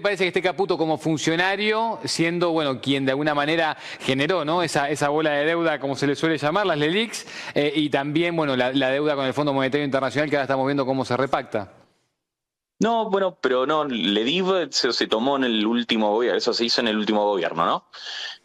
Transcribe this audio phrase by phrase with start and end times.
[0.00, 4.62] parece que esté Caputo como funcionario, siendo bueno quien de alguna manera generó ¿no?
[4.62, 8.36] esa, esa bola de deuda, como se le suele llamar, las LELIX, eh, y también
[8.36, 11.72] bueno la, deuda con el Fondo Monetario Internacional, que ahora estamos viendo cómo se repacta?
[12.78, 13.88] No, bueno, pero no,
[14.70, 17.84] se, se tomó en el último gobierno, eso se hizo en el último gobierno, ¿no?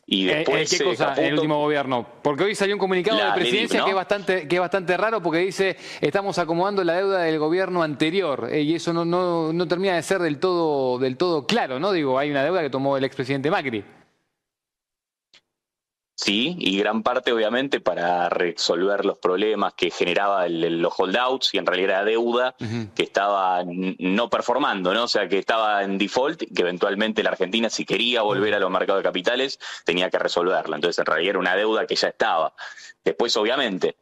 [0.05, 2.05] Y eh, después, ¿Qué cosa en el último gobierno?
[2.21, 5.39] Porque hoy salió un comunicado de presidencia que, es bastante, que es bastante raro porque
[5.39, 9.95] dice estamos acomodando la deuda del gobierno anterior eh, y eso no, no, no termina
[9.95, 11.93] de ser del todo, del todo claro, ¿no?
[11.93, 13.83] Digo, hay una deuda que tomó el expresidente Macri.
[16.15, 21.65] Sí, y gran parte obviamente para resolver los problemas que generaba los holdouts y en
[21.65, 22.55] realidad era deuda
[22.95, 25.05] que estaba no performando, ¿no?
[25.05, 28.59] O sea, que estaba en default y que eventualmente la Argentina si quería volver a
[28.59, 30.75] los mercados de capitales tenía que resolverla.
[30.75, 32.53] Entonces en realidad era una deuda que ya estaba.
[33.03, 33.97] Después obviamente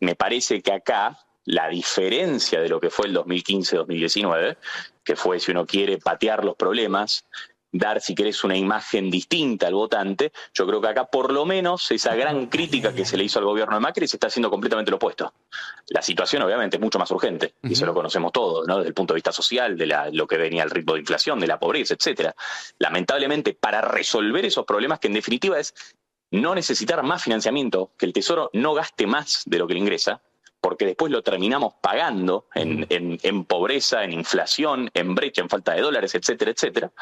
[0.00, 4.58] me parece que acá la diferencia de lo que fue el 2015-2019,
[5.02, 7.24] que fue si uno quiere patear los problemas,
[7.78, 11.90] dar, si querés, una imagen distinta al votante, yo creo que acá por lo menos
[11.90, 14.90] esa gran crítica que se le hizo al gobierno de Macri se está haciendo completamente
[14.90, 15.32] lo opuesto.
[15.88, 18.78] La situación obviamente es mucho más urgente, y eso lo conocemos todos, ¿no?
[18.78, 21.40] desde el punto de vista social, de la, lo que venía el ritmo de inflación,
[21.40, 22.34] de la pobreza, etcétera.
[22.78, 25.74] Lamentablemente, para resolver esos problemas, que en definitiva es
[26.30, 30.20] no necesitar más financiamiento, que el Tesoro no gaste más de lo que le ingresa,
[30.68, 35.80] porque después lo terminamos pagando en, en, pobreza, en inflación, en brecha, en falta de
[35.80, 36.92] dólares, etcétera, etcétera,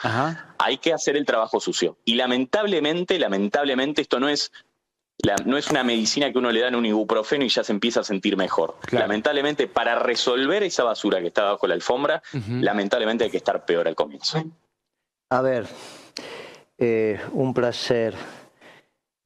[0.57, 1.99] hay que hacer el trabajo sucio.
[2.05, 4.53] Y lamentablemente, lamentablemente esto no es
[5.47, 8.03] no es una medicina que uno le da en un ibuprofeno y ya se empieza
[8.03, 8.77] a sentir mejor.
[8.93, 12.23] Lamentablemente, para resolver esa basura que está bajo la alfombra,
[12.61, 14.45] lamentablemente hay que estar peor al comienzo.
[15.31, 15.67] A ver,
[16.79, 18.15] eh, un placer.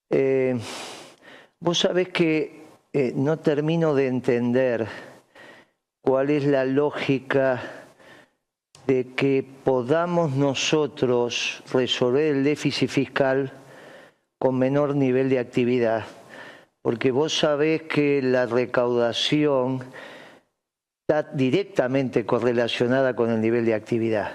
[0.08, 0.58] Eh,
[1.58, 2.59] vos sabés que
[2.92, 4.88] eh, no termino de entender
[6.02, 7.62] cuál es la lógica
[8.86, 13.52] de que podamos nosotros resolver el déficit fiscal
[14.40, 16.04] con menor nivel de actividad.
[16.82, 19.84] Porque vos sabés que la recaudación
[21.06, 24.32] está directamente correlacionada con el nivel de actividad.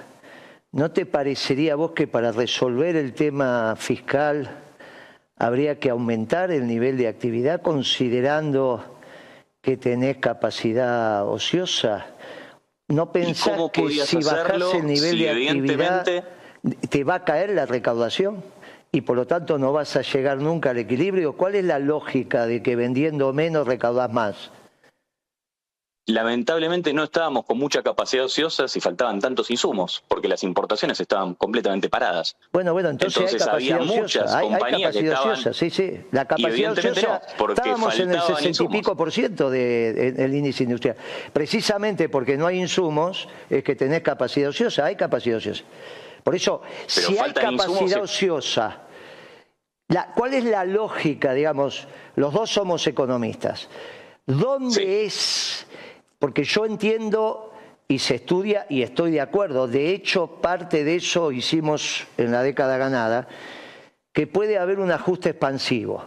[0.71, 4.64] ¿No te parecería a vos que para resolver el tema fiscal
[5.37, 8.83] habría que aumentar el nivel de actividad considerando
[9.61, 12.07] que tenés capacidad ociosa.
[12.87, 16.05] No pensás que si bajás el nivel de actividad
[16.89, 18.43] te va a caer la recaudación
[18.91, 21.33] y por lo tanto no vas a llegar nunca al equilibrio.
[21.33, 24.51] ¿Cuál es la lógica de que vendiendo menos recaudás más?
[26.07, 31.33] Lamentablemente no estábamos con mucha capacidad ociosa si faltaban tantos insumos, porque las importaciones estaban
[31.33, 32.35] completamente paradas.
[32.51, 35.31] Bueno, bueno, entonces, había muchas compañías que estaban...
[35.31, 36.01] Ociosa, sí, sí.
[36.11, 40.95] La capacidad ociosa, estábamos en el 60 y pico por ciento del índice industrial.
[41.33, 45.63] Precisamente porque no hay insumos es que tenés capacidad ociosa, hay capacidad ociosa.
[46.23, 48.81] Por eso, si hay capacidad ociosa,
[50.15, 53.69] ¿cuál es la lógica, digamos, los dos somos economistas?
[54.25, 55.67] ¿Dónde es
[56.19, 57.53] porque yo entiendo
[57.87, 62.41] y se estudia y estoy de acuerdo, de hecho parte de eso hicimos en la
[62.41, 63.27] década ganada,
[64.11, 66.05] que puede haber un ajuste expansivo,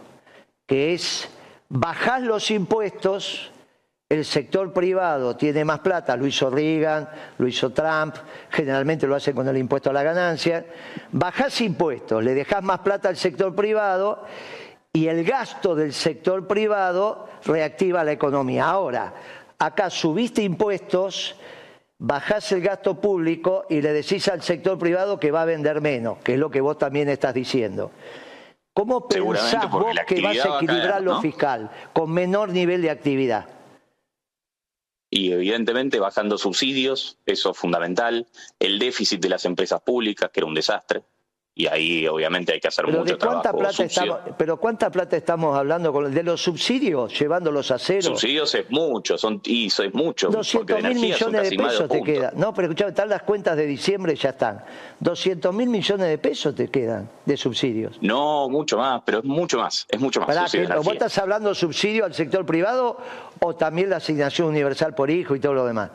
[0.65, 1.29] que es
[1.69, 3.51] bajar los impuestos,
[4.09, 8.15] el sector privado tiene más plata, lo hizo Reagan, lo hizo Trump,
[8.49, 10.65] generalmente lo hace con el impuesto a la ganancia,
[11.11, 14.25] bajás impuestos, le dejás más plata al sector privado
[14.91, 18.67] y el gasto del sector privado reactiva la economía.
[18.67, 19.13] Ahora,
[19.59, 21.35] Acá subiste impuestos,
[21.97, 26.19] bajás el gasto público y le decís al sector privado que va a vender menos,
[26.19, 27.91] que es lo que vos también estás diciendo.
[28.73, 33.49] ¿Cómo pensás vos que vas a equilibrar lo fiscal con menor nivel de actividad?
[35.09, 38.27] Y evidentemente bajando subsidios, eso es fundamental,
[38.59, 41.03] el déficit de las empresas públicas, que era un desastre,
[41.59, 45.91] y ahí obviamente hay que hacer mucho trabajo plata estamos, pero ¿cuánta plata estamos hablando
[45.91, 48.01] con, de los subsidios, llevándolos a cero?
[48.01, 50.29] Subsidios es mucho, son, y eso es mucho.
[50.29, 52.31] 200 mil millones de pesos te quedan.
[52.37, 54.63] No, pero escuchame, están las cuentas de diciembre, ya están.
[55.01, 57.97] 200 mil millones de pesos te quedan de subsidios.
[57.99, 60.53] No, mucho más, pero es mucho más, es mucho más.
[60.77, 62.99] ¿Vos estás hablando subsidio al sector privado
[63.41, 65.89] o también la asignación universal por hijo y todo lo demás?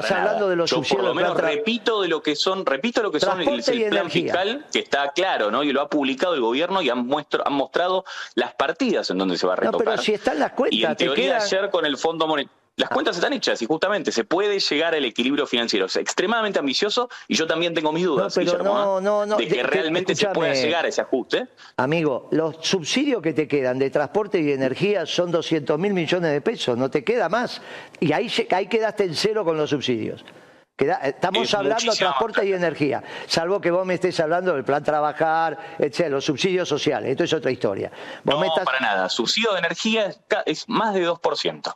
[0.00, 3.10] Estás hablando de los Yo por lo menos repito de lo que son, repito lo
[3.10, 5.62] que son el, plan fiscal, que está claro, ¿no?
[5.62, 7.08] Y lo ha publicado el gobierno y han,
[7.44, 8.04] han mostrado
[8.34, 9.80] las partidas en donde se va a retocar.
[9.80, 10.78] No, pero si están las cuentas.
[10.78, 14.24] Y en teoría ayer con el Fondo Monetario las cuentas están hechas y justamente se
[14.24, 15.86] puede llegar al equilibrio financiero.
[15.86, 18.40] Es extremadamente ambicioso y yo también tengo mis dudas, ¿ah?
[19.38, 21.48] de que realmente se pueda llegar a ese ajuste.
[21.78, 26.40] Amigo, los subsidios que te quedan de transporte y energía son 200 mil millones de
[26.42, 27.62] pesos, no te queda más.
[27.98, 30.22] Y ahí, ahí quedaste en cero con los subsidios.
[31.02, 35.76] estamos hablando de transporte y energía, salvo que vos me estés hablando del plan trabajar,
[35.78, 37.10] etcétera, los subsidios sociales.
[37.10, 37.90] Esto es otra historia.
[38.22, 39.08] no, para nada.
[39.08, 40.14] Subsidio de energía
[40.44, 41.74] es más de 2%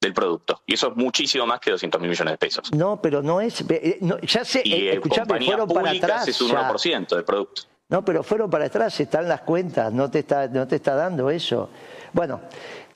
[0.00, 0.62] del producto.
[0.66, 2.72] Y eso es muchísimo más que 200 mil millones de pesos.
[2.72, 3.64] No, pero no es.
[3.68, 6.28] Eh, ya sé, y, eh, fueron para atrás.
[6.28, 7.62] Es un 1% del producto.
[7.88, 11.30] No, pero fueron para atrás, están las cuentas, no te está, no te está dando
[11.30, 11.70] eso.
[12.12, 12.40] Bueno,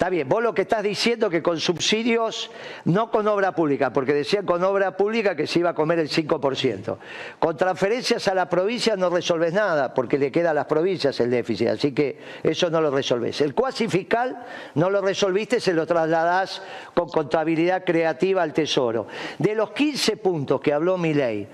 [0.00, 2.50] Está bien, vos lo que estás diciendo que con subsidios,
[2.86, 6.08] no con obra pública, porque decían con obra pública que se iba a comer el
[6.08, 6.96] 5%.
[7.38, 11.30] Con transferencias a la provincia no resolves nada, porque le queda a las provincias el
[11.30, 13.42] déficit, así que eso no lo resolves.
[13.42, 14.42] El cuasi fiscal
[14.74, 16.62] no lo resolviste, se lo trasladás
[16.94, 19.06] con contabilidad creativa al Tesoro.
[19.38, 21.46] De los 15 puntos que habló mi ley,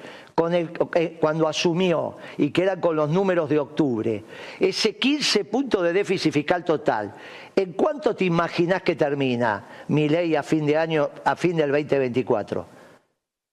[0.95, 4.23] eh, cuando asumió y que eran con los números de octubre,
[4.61, 7.15] ese 15 puntos de déficit fiscal total,
[7.57, 11.73] ¿en cuánto te imaginas que termina mi ley a fin de año, a fin del
[11.73, 12.77] 2024?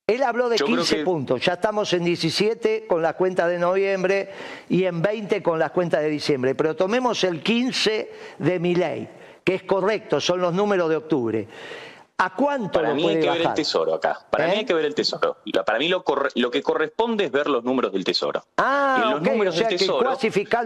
[0.06, 4.30] Él habló de 15 puntos, ya estamos en 17 con las cuentas de noviembre
[4.68, 9.08] y en 20 con las cuentas de diciembre, pero tomemos el 15 de mi ley,
[9.46, 11.48] que es correcto, son los números de octubre.
[12.18, 14.20] ¿A cuánto Para mí hay que ver el tesoro acá.
[14.30, 14.58] Para mí ¿Eh?
[14.60, 15.38] hay que ver el tesoro.
[15.66, 16.04] Para mí lo,
[16.36, 18.46] lo que corresponde es ver los números del tesoro.
[18.58, 20.18] Ah, y los números del tesoro,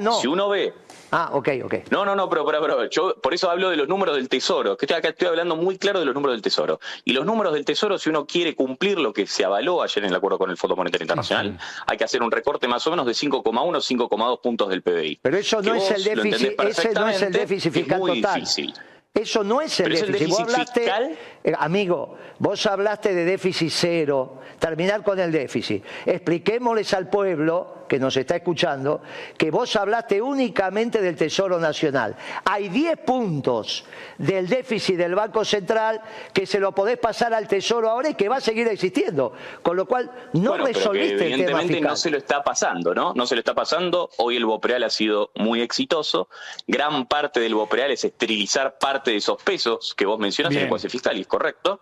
[0.01, 0.19] no.
[0.19, 0.73] Si uno ve.
[1.11, 1.75] Ah, ok, ok.
[1.89, 4.77] No, no, no, pero, pero, yo por eso hablo de los números del tesoro.
[4.77, 6.79] Que estoy acá estoy hablando muy claro de los números del tesoro.
[7.05, 10.09] Y los números del tesoro, si uno quiere cumplir lo que se avaló ayer en
[10.09, 13.05] el acuerdo con el Fondo Monetario Internacional, hay que hacer un recorte más o menos
[13.05, 15.19] de 5,1 5,2 puntos del PBI.
[15.21, 18.41] Pero eso no es el déficit, ese no es el déficit fiscal muy total.
[18.41, 18.73] Difícil.
[19.13, 20.29] Eso no es el déficit.
[20.29, 25.81] vos hablaste, eh, amigo, vos hablaste de déficit cero, terminar con el déficit.
[26.05, 29.01] Expliquémosles al pueblo que nos está escuchando
[29.37, 32.15] que vos hablaste únicamente del Tesoro Nacional.
[32.43, 33.85] Hay 10 puntos
[34.17, 36.01] del déficit del Banco Central
[36.33, 39.33] que se lo podés pasar al Tesoro ahora y que va a seguir existiendo.
[39.61, 41.81] Con lo cual no resolviste el tema fiscal.
[41.81, 43.13] no se lo está pasando, ¿no?
[43.13, 44.09] No se lo está pasando.
[44.17, 46.27] Hoy el Bopreal ha sido muy exitoso.
[46.67, 50.69] Gran parte del Bopreal es esterilizar parte de esos pesos que vos mencionas en el
[50.69, 51.81] cuasi fiscal, y es correcto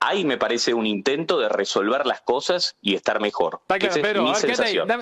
[0.00, 3.60] ahí me parece un intento de resolver las cosas y estar mejor.
[3.62, 4.34] Está claro, pero,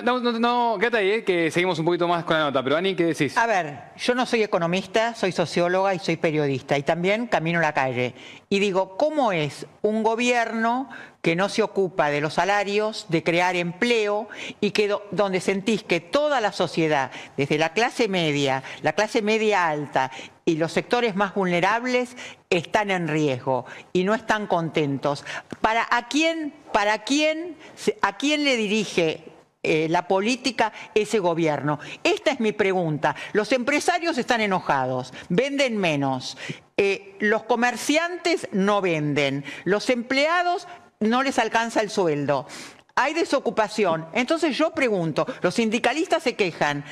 [0.03, 2.63] No, no, no, quédate ahí, eh, que seguimos un poquito más con la nota.
[2.63, 3.37] Pero, Ani, ¿qué decís?
[3.37, 6.77] A ver, yo no soy economista, soy socióloga y soy periodista.
[6.77, 8.13] Y también camino la calle.
[8.49, 10.89] Y digo, ¿cómo es un gobierno
[11.21, 14.29] que no se ocupa de los salarios, de crear empleo
[14.61, 19.67] y que donde sentís que toda la sociedad, desde la clase media, la clase media
[19.67, 20.11] alta
[20.45, 22.15] y los sectores más vulnerables
[22.49, 25.25] están en riesgo y no están contentos.
[25.59, 27.57] ¿Para a quién, para quién,
[28.01, 29.25] a quién le dirige
[29.67, 31.79] eh, la política ese gobierno?
[32.03, 33.15] Esta es mi pregunta.
[33.33, 36.37] Los empresarios están enojados, venden menos,
[36.77, 40.67] eh, los comerciantes no venden, los empleados
[40.99, 42.47] no les alcanza el sueldo.
[42.95, 44.07] Hay desocupación.
[44.13, 46.83] Entonces yo pregunto, los sindicalistas se quejan,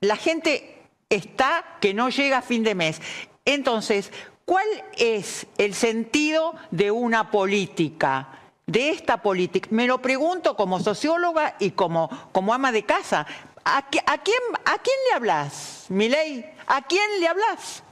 [0.00, 3.00] la gente está que no llega a fin de mes.
[3.44, 4.10] Entonces,
[4.44, 8.41] ¿cuál es el sentido de una política?
[8.72, 9.68] De esta política.
[9.70, 13.26] Me lo pregunto como socióloga y como, como ama de casa.
[13.64, 16.46] ¿A, quién, ¿A quién le hablas, Milei?
[16.66, 17.84] ¿A quién le hablas?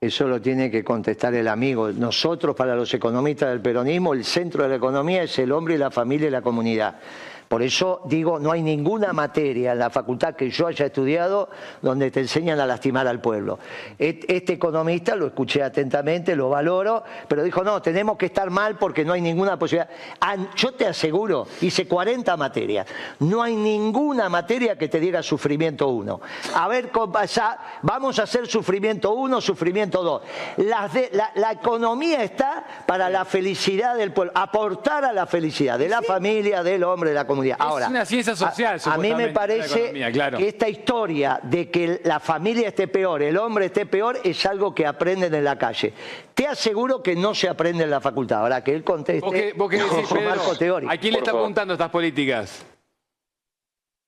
[0.00, 1.92] Eso lo tiene que contestar el amigo.
[1.92, 5.90] Nosotros, para los economistas del peronismo, el centro de la economía es el hombre la
[5.90, 7.00] familia y la comunidad.
[7.48, 11.48] Por eso digo, no hay ninguna materia en la facultad que yo haya estudiado
[11.80, 13.58] donde te enseñan a lastimar al pueblo.
[13.98, 19.02] Este economista lo escuché atentamente, lo valoro, pero dijo, no, tenemos que estar mal porque
[19.02, 19.88] no hay ninguna posibilidad.
[20.56, 22.86] Yo te aseguro, hice 40 materias,
[23.20, 26.20] no hay ninguna materia que te diga sufrimiento 1.
[26.54, 26.90] A ver,
[27.80, 30.22] vamos a hacer sufrimiento 1, sufrimiento 2.
[30.58, 30.90] La,
[31.34, 36.62] la, economía está para la felicidad del pueblo, aportar a la felicidad de la familia,
[36.62, 38.80] del hombre, de la comunidad es una ciencia social.
[38.84, 43.66] A, mí me parece que esta historia de que la familia esté peor, el hombre
[43.66, 45.92] esté peor, es algo que aprenden en la calle.
[46.34, 48.40] Te aseguro que no se aprende en la facultad.
[48.40, 49.68] Ahora que él conteste ¿Vos
[50.58, 50.92] teórico.
[50.92, 52.64] ¿A quién le está apuntando estas políticas?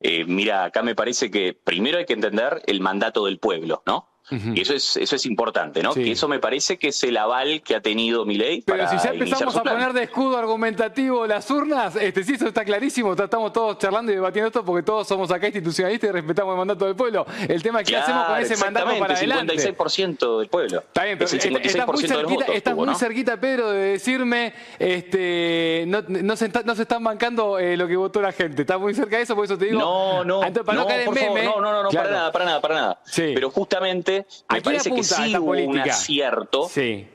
[0.00, 4.09] Eh, mira, acá me parece que primero hay que entender el mandato del pueblo, ¿no?
[4.30, 5.92] Y eso es, eso es importante, ¿no?
[5.94, 8.62] Que eso me parece que es el aval que ha tenido mi ley.
[8.64, 12.64] Pero si ya empezamos a poner de escudo argumentativo las urnas, este sí, eso está
[12.64, 13.14] clarísimo.
[13.14, 16.86] Estamos todos charlando y debatiendo esto porque todos somos acá institucionalistas y respetamos el mandato
[16.86, 17.26] del pueblo.
[17.48, 19.54] El tema es qué hacemos con ese mandato para adelante.
[19.54, 20.78] El 56% del pueblo.
[20.80, 26.36] Está bien, pero estás muy cerquita, estás muy cerquita, Pedro, de decirme este, no, no,
[26.36, 28.62] se, no se están bancando eh, lo que votó la gente.
[28.62, 29.80] Estás muy cerca de eso, por eso te digo.
[29.80, 30.40] No, no.
[30.40, 33.00] para no, caer en meme, no, no, no, para nada, para nada, para nada.
[33.16, 34.19] Pero justamente
[34.50, 36.68] me parece que sí hubo un acierto.
[36.68, 37.06] Sí.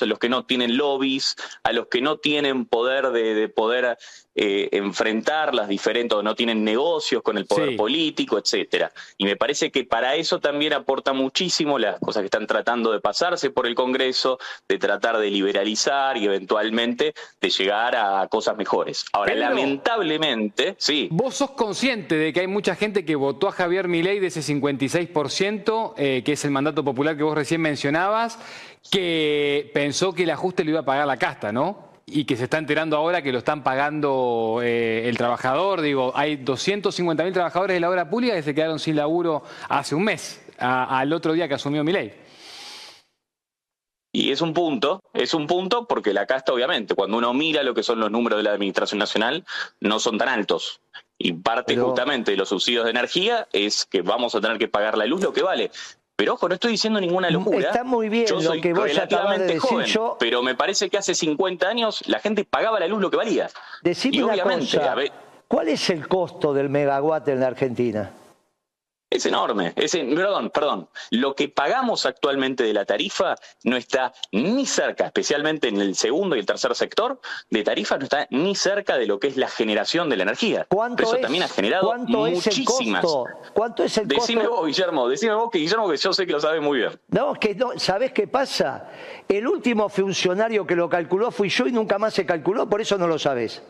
[0.00, 3.98] a los que no tienen lobbies, a los que no tienen poder de, poder
[4.34, 8.90] eh, enfrentar las diferentes, o no tienen negocios con el poder político, etcétera.
[9.18, 13.00] Y me parece que para eso también aporta muchísimo las cosas que están tratando de
[13.00, 19.04] pasarse por el Congreso, de tratar de liberalizar y eventualmente de llegar a cosas mejores.
[19.12, 21.08] Ahora, lamentablemente, sí.
[21.10, 24.40] Vos sos consciente de que hay mucha gente que votó a Javier Milei de ese
[24.40, 28.38] 56%, eh, que es el mandato popular que vos recién mencionabas,
[28.90, 31.91] que pensó que el ajuste lo iba a pagar la casta, ¿no?
[32.06, 35.80] Y que se está enterando ahora que lo están pagando eh, el trabajador.
[35.80, 40.04] Digo, hay 250.000 trabajadores de la obra pública que se quedaron sin laburo hace un
[40.04, 42.12] mes, al otro día que asumió mi ley.
[44.14, 47.72] Y es un punto, es un punto porque la casta, obviamente, cuando uno mira lo
[47.72, 49.46] que son los números de la Administración Nacional,
[49.80, 50.82] no son tan altos.
[51.16, 54.98] Y parte justamente de los subsidios de energía es que vamos a tener que pagar
[54.98, 55.70] la luz lo que vale.
[56.16, 57.58] Pero ojo, no estoy diciendo ninguna locura.
[57.58, 59.86] Está muy bien yo lo que vos relativamente joven,
[60.18, 63.48] pero me parece que hace 50 años la gente pagaba la luz lo que valía.
[63.82, 64.94] Decime una cosa,
[65.48, 68.10] ¿cuál es el costo del megawatt en la Argentina?
[69.12, 69.74] Es enorme.
[69.76, 70.88] Es, perdón, perdón.
[71.10, 76.34] Lo que pagamos actualmente de la tarifa no está ni cerca, especialmente en el segundo
[76.34, 79.48] y el tercer sector de tarifa, no está ni cerca de lo que es la
[79.48, 80.66] generación de la energía.
[80.66, 82.54] ¿Cuánto eso es, también ha generado ¿cuánto muchísimas.
[82.54, 83.24] Es el costo?
[83.52, 86.40] ¿Cuánto es el decime vos, Guillermo, decime vos que Guillermo, que yo sé que lo
[86.40, 86.98] sabes muy bien.
[87.08, 88.88] No, que no, ¿sabés qué pasa?
[89.28, 92.96] El último funcionario que lo calculó fui yo y nunca más se calculó, por eso
[92.96, 93.62] no lo sabes.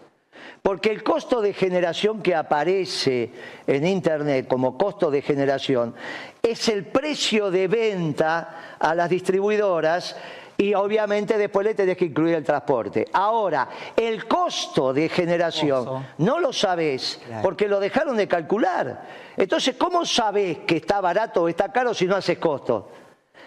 [0.62, 3.32] Porque el costo de generación que aparece
[3.66, 5.92] en Internet como costo de generación
[6.40, 10.14] es el precio de venta a las distribuidoras
[10.56, 13.08] y obviamente después le tenés que incluir el transporte.
[13.12, 19.02] Ahora, el costo de generación no lo sabés porque lo dejaron de calcular.
[19.36, 22.88] Entonces, ¿cómo sabés que está barato o está caro si no haces costo?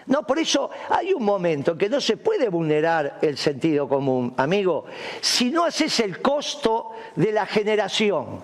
[0.06, 4.34] No, por eso hay un momento en que no se puede vulnerar el sentido común,
[4.36, 4.86] amigo.
[5.20, 8.40] Si no haces el costo de la generación,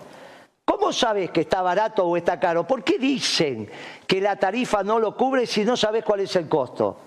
[0.64, 2.66] ¿cómo sabes que está barato o está caro?
[2.66, 3.71] ¿Por qué dicen
[4.07, 6.99] que la tarifa no lo cubre si no sabes cuál es el costo?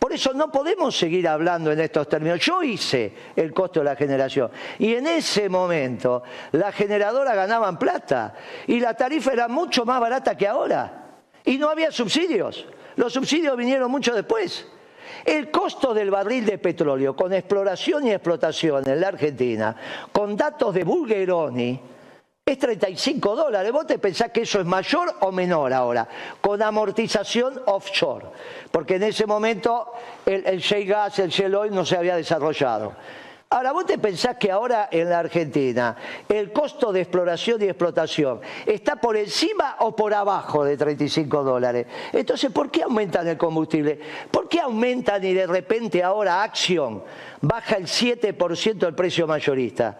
[0.00, 2.40] Por eso no podemos seguir hablando en estos términos.
[2.40, 8.34] Yo hice el costo de la generación y en ese momento la generadora ganaban plata
[8.66, 11.04] y la tarifa era mucho más barata que ahora
[11.44, 12.66] y no había subsidios.
[12.96, 14.66] Los subsidios vinieron mucho después.
[15.24, 19.76] El costo del barril de petróleo con exploración y explotación en la Argentina,
[20.10, 21.80] con datos de Bulgeroni,
[22.44, 23.70] es 35 dólares.
[23.70, 26.08] ¿Vos te pensás que eso es mayor o menor ahora?
[26.40, 28.26] Con amortización offshore.
[28.70, 29.92] Porque en ese momento
[30.26, 32.94] el, el shale gas, el shale oil no se había desarrollado.
[33.52, 35.94] Ahora, ¿vos te pensás que ahora en la Argentina
[36.26, 41.86] el costo de exploración y explotación está por encima o por abajo de 35 dólares?
[42.14, 44.00] Entonces, ¿por qué aumentan el combustible?
[44.30, 47.04] ¿Por qué aumentan y de repente ahora Acción
[47.42, 49.98] baja el 7% el precio mayorista?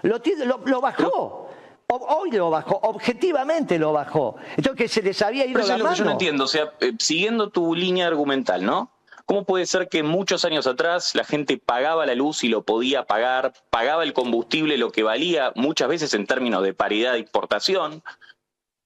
[0.00, 0.18] Lo,
[0.64, 1.50] lo, bajó.
[1.88, 4.36] Hoy lo bajó, objetivamente lo bajó.
[4.56, 7.50] Entonces, que se les había ido Pero la Yo no entiendo, o sea, eh, siguiendo
[7.50, 8.93] tu línea argumental, ¿no?
[9.26, 13.04] ¿Cómo puede ser que muchos años atrás la gente pagaba la luz y lo podía
[13.04, 18.02] pagar, pagaba el combustible lo que valía muchas veces en términos de paridad de importación?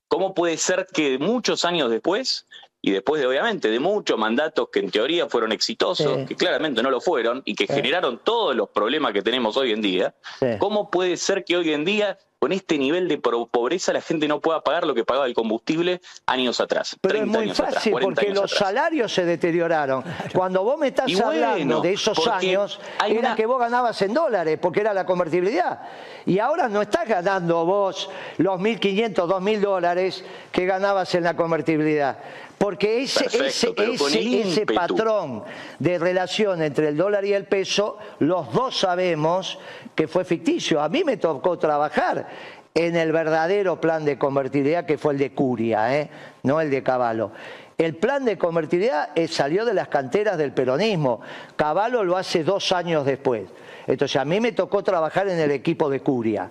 [0.07, 2.47] ¿Cómo puede ser que muchos años después,
[2.81, 6.91] y después de obviamente de muchos mandatos que en teoría fueron exitosos, que claramente no
[6.91, 10.15] lo fueron y que generaron todos los problemas que tenemos hoy en día,
[10.59, 14.41] ¿cómo puede ser que hoy en día con este nivel de pobreza la gente no
[14.41, 16.97] pueda pagar lo que pagaba el combustible años atrás.
[17.01, 20.05] Pero es muy fácil porque los salarios se deterioraron.
[20.33, 24.81] Cuando vos me estás hablando de esos años, era que vos ganabas en dólares porque
[24.81, 25.81] era la convertibilidad.
[26.27, 32.19] Y ahora no estás ganando vos los 1.500, 2.000 dólares que ganabas en la convertibilidad.
[32.59, 35.45] Porque ese, ese, ese, patrón
[35.79, 39.59] de relación entre el dólar y el peso, los dos sabemos
[39.99, 40.81] que fue ficticio.
[40.81, 42.29] A mí me tocó trabajar
[42.73, 46.09] en el verdadero plan de convertibilidad que fue el de Curia, ¿eh?
[46.45, 47.33] no el de Caballo.
[47.77, 51.21] El plan de convertibilidad eh, salió de las canteras del peronismo.
[51.57, 53.49] Caballo lo hace dos años después.
[53.89, 56.49] Entonces a mí me tocó trabajar en el equipo de Curia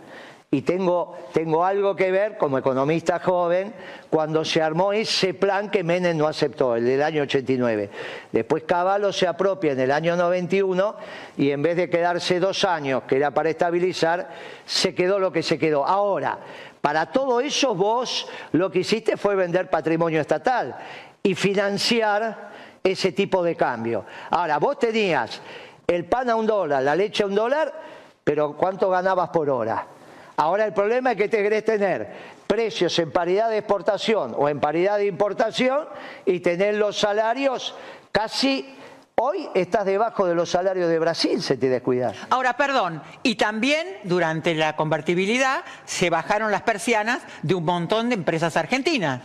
[0.49, 3.73] y tengo, tengo algo que ver como economista joven
[4.09, 7.89] cuando se armó ese plan que Menem no aceptó, el del año 89.
[8.31, 10.95] Después Caballo se apropia en el año 91
[11.35, 14.29] y en vez de quedarse dos años, que era para estabilizar,
[14.65, 15.85] se quedó lo que se quedó.
[15.85, 16.39] Ahora,
[16.79, 20.77] para todo eso vos lo que hiciste fue vender patrimonio estatal
[21.21, 22.51] y financiar
[22.81, 24.05] ese tipo de cambio.
[24.29, 25.41] Ahora, vos tenías
[25.85, 27.73] el pan a un dólar, la leche a un dólar,
[28.23, 29.96] pero ¿cuánto ganabas por hora?
[30.37, 32.07] Ahora el problema es que te querés tener
[32.45, 35.87] precios en paridad de exportación o en paridad de importación
[36.25, 37.75] y tener los salarios
[38.11, 38.73] casi
[39.19, 42.13] Hoy estás debajo de los salarios de Brasil, se te descuida.
[42.29, 48.13] Ahora, perdón, y también durante la convertibilidad se bajaron las persianas de un montón de
[48.13, 49.23] empresas argentinas.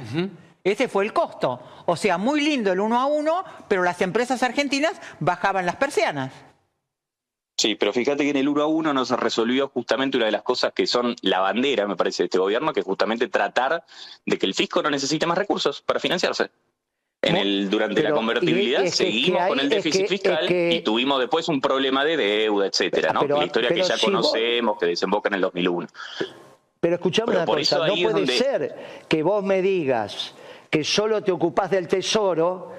[0.64, 1.60] Ese fue el costo.
[1.84, 6.32] O sea, muy lindo el uno a uno, pero las empresas argentinas bajaban las persianas.
[7.62, 10.32] Sí, pero fíjate que en el uno a uno no se resolvió justamente una de
[10.32, 13.84] las cosas que son la bandera, me parece, de este gobierno, que es justamente tratar
[14.26, 16.50] de que el fisco no necesite más recursos para financiarse.
[17.22, 22.04] En el, durante la convertibilidad seguimos con el déficit fiscal y tuvimos después un problema
[22.04, 23.22] de deuda, etcétera, ¿no?
[23.28, 25.86] la historia que ya conocemos, que desemboca en el 2001.
[26.80, 30.34] Pero escuchame una cosa, no puede ser que vos me digas
[30.68, 32.72] que solo te ocupás del tesoro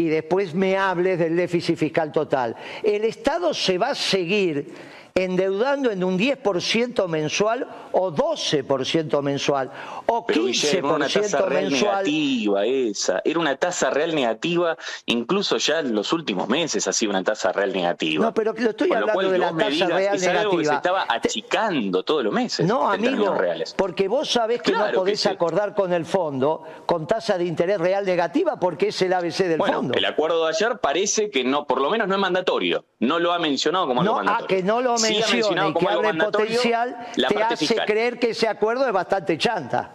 [0.00, 2.56] y después me hables del déficit fiscal total.
[2.82, 4.72] El Estado se va a seguir
[5.14, 9.70] endeudando en un 10% mensual o 12% mensual
[10.06, 14.76] o 15% era una tasa real negativa esa, era una tasa real negativa,
[15.06, 18.24] incluso ya en los últimos meses ha sido una tasa real negativa.
[18.24, 20.64] No, pero lo estoy hablando de la tasa real negativa.
[20.64, 22.66] se estaba achicando todos los meses.
[22.66, 23.36] No, amigo,
[23.76, 28.04] porque vos sabés que no podés acordar con el fondo con tasa de interés real
[28.04, 29.94] negativa porque es el ABC del fondo.
[29.94, 32.84] El acuerdo de ayer parece que no, por lo menos no es mandatorio.
[33.00, 34.44] No lo ha mencionado como no, mandatorio.
[34.44, 38.86] Ah, que no lo menciona y que hable potencial te hace creer que ese acuerdo
[38.86, 39.94] es bastante chanta.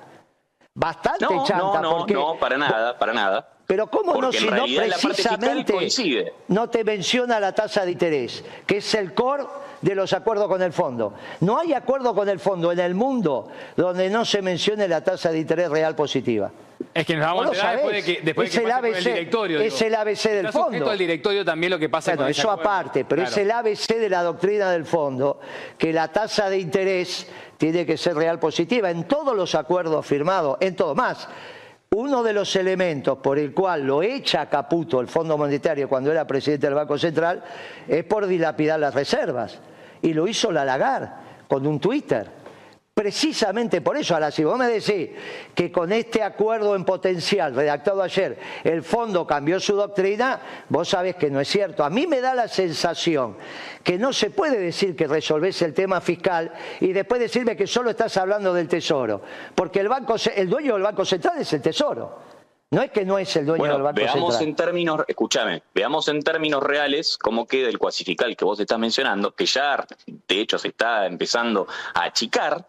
[0.74, 1.82] Bastante chanta.
[1.82, 2.14] No, porque...
[2.14, 3.55] no, para nada, para nada.
[3.67, 4.65] Pero ¿cómo no si no
[5.01, 9.43] precisamente no te menciona la tasa de interés, que es el core
[9.81, 11.13] de los acuerdos con el fondo?
[11.39, 15.31] No hay acuerdo con el fondo en el mundo donde no se mencione la tasa
[15.31, 16.51] de interés real positiva.
[16.93, 19.60] Es que nos vamos a enterar después de que, después es, el ABC, el directorio.
[19.60, 20.89] Es el ABC del fondo.
[20.89, 24.24] al directorio también lo que pasa bueno, eso aparte, pero es el ABC de la
[24.24, 25.39] doctrina del fondo,
[25.77, 30.57] que la tasa de interés tiene que ser real positiva en todos los acuerdos firmados,
[30.60, 31.27] en todo más.
[31.98, 36.28] Uno de los elementos por el cual lo echa Caputo el Fondo Monetario cuando era
[36.28, 37.42] presidente del Banco Central
[37.88, 39.60] es por dilapidar las reservas.
[40.02, 42.30] Y lo hizo la Lagar con un Twitter.
[42.95, 45.10] Precisamente por eso, ahora si vos me decís
[45.53, 51.17] que con este acuerdo en potencial redactado ayer el fondo cambió su doctrina, vos sabés
[51.17, 51.84] que no es cierto.
[51.84, 53.36] A mí me da la sensación
[53.84, 57.89] que no se puede decir que resolvés el tema fiscal y después decirme que solo
[57.89, 59.21] estás hablando del tesoro,
[59.53, 62.17] porque el, banco, el dueño del Banco Central es el tesoro.
[62.71, 66.21] No es que no es el dueño del Banco veamos en términos, escúchame, veamos en
[66.23, 70.69] términos reales cómo queda el cuasifical que vos estás mencionando, que ya de hecho se
[70.69, 72.65] está empezando a achicar,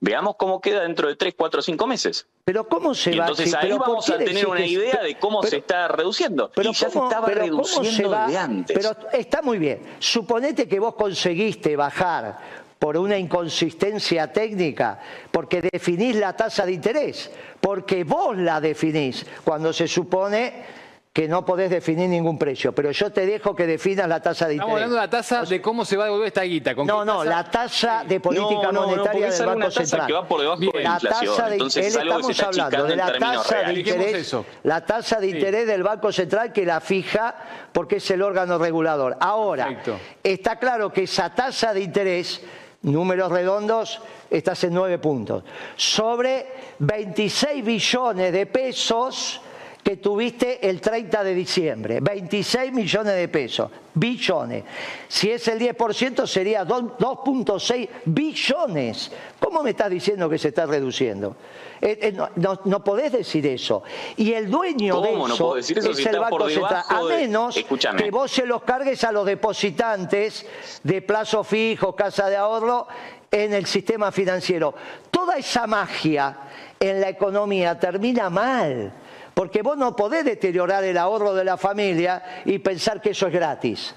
[0.00, 2.26] Veamos cómo queda dentro de 3, 4, 5 meses.
[2.44, 3.26] Pero ¿cómo se va?
[3.26, 6.50] Entonces ahí vamos a tener una idea de cómo se está reduciendo.
[6.54, 8.76] Pero y ya se estaba reduciendo desde antes.
[8.76, 9.80] Pero está muy bien.
[9.98, 14.98] Suponete que vos conseguiste bajar por una inconsistencia técnica,
[15.30, 20.81] porque definís la tasa de interés, porque vos la definís, cuando se supone
[21.12, 24.54] que no podés definir ningún precio, pero yo te dejo que definas la tasa de
[24.54, 24.66] interés.
[24.66, 26.72] Estamos hablando de la tasa de cómo se va a devolver esta guita.
[26.72, 30.06] no, no, la tasa de política monetaria del Banco Central.
[30.06, 33.74] Que va por debajo de la, tasa de Entonces, estamos hablando de la tasa de
[33.74, 37.34] interés, la tasa de interés del Banco Central que la fija
[37.72, 39.18] porque es el órgano regulador.
[39.20, 39.82] Ahora,
[40.22, 42.40] está claro que esa tasa de interés,
[42.80, 45.44] números redondos, estás en nueve puntos,
[45.76, 46.46] sobre
[46.78, 49.42] 26 billones de pesos
[49.82, 54.62] que tuviste el 30 de diciembre, 26 millones de pesos, billones.
[55.08, 59.10] Si es el 10% sería 2.6 billones.
[59.40, 61.36] ¿Cómo me estás diciendo que se está reduciendo?
[61.80, 62.16] Eh, eh,
[62.64, 63.82] no, podés decir eso.
[64.16, 65.70] Y el dueño de eso, es
[66.06, 67.56] el Banco Central, a menos
[67.98, 70.46] que vos se los cargues a los depositantes
[70.84, 72.86] de plazo fijo, casa de ahorro,
[73.28, 74.74] en el sistema financiero.
[75.10, 76.38] Toda esa magia
[76.78, 78.92] en la economía termina mal
[79.34, 83.32] porque vos no podés deteriorar el ahorro de la familia y pensar que eso es
[83.32, 83.94] gratis.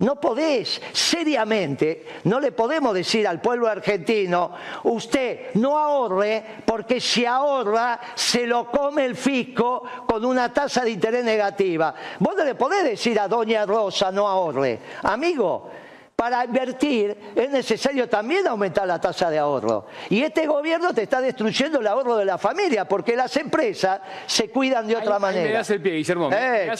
[0.00, 4.52] No podés, seriamente, no le podemos decir al pueblo argentino,
[4.84, 10.92] usted no ahorre porque si ahorra se lo come el fisco con una tasa de
[10.92, 11.94] interés negativa.
[12.18, 14.78] Vos no le podés decir a doña Rosa no ahorre.
[15.02, 15.70] Amigo,
[16.20, 19.86] para invertir es necesario también aumentar la tasa de ahorro.
[20.10, 24.50] Y este gobierno te está destruyendo el ahorro de la familia, porque las empresas se
[24.50, 25.46] cuidan de otra manera.
[25.46, 26.28] me das el pie, Guillermo.
[26.30, 26.72] Eh,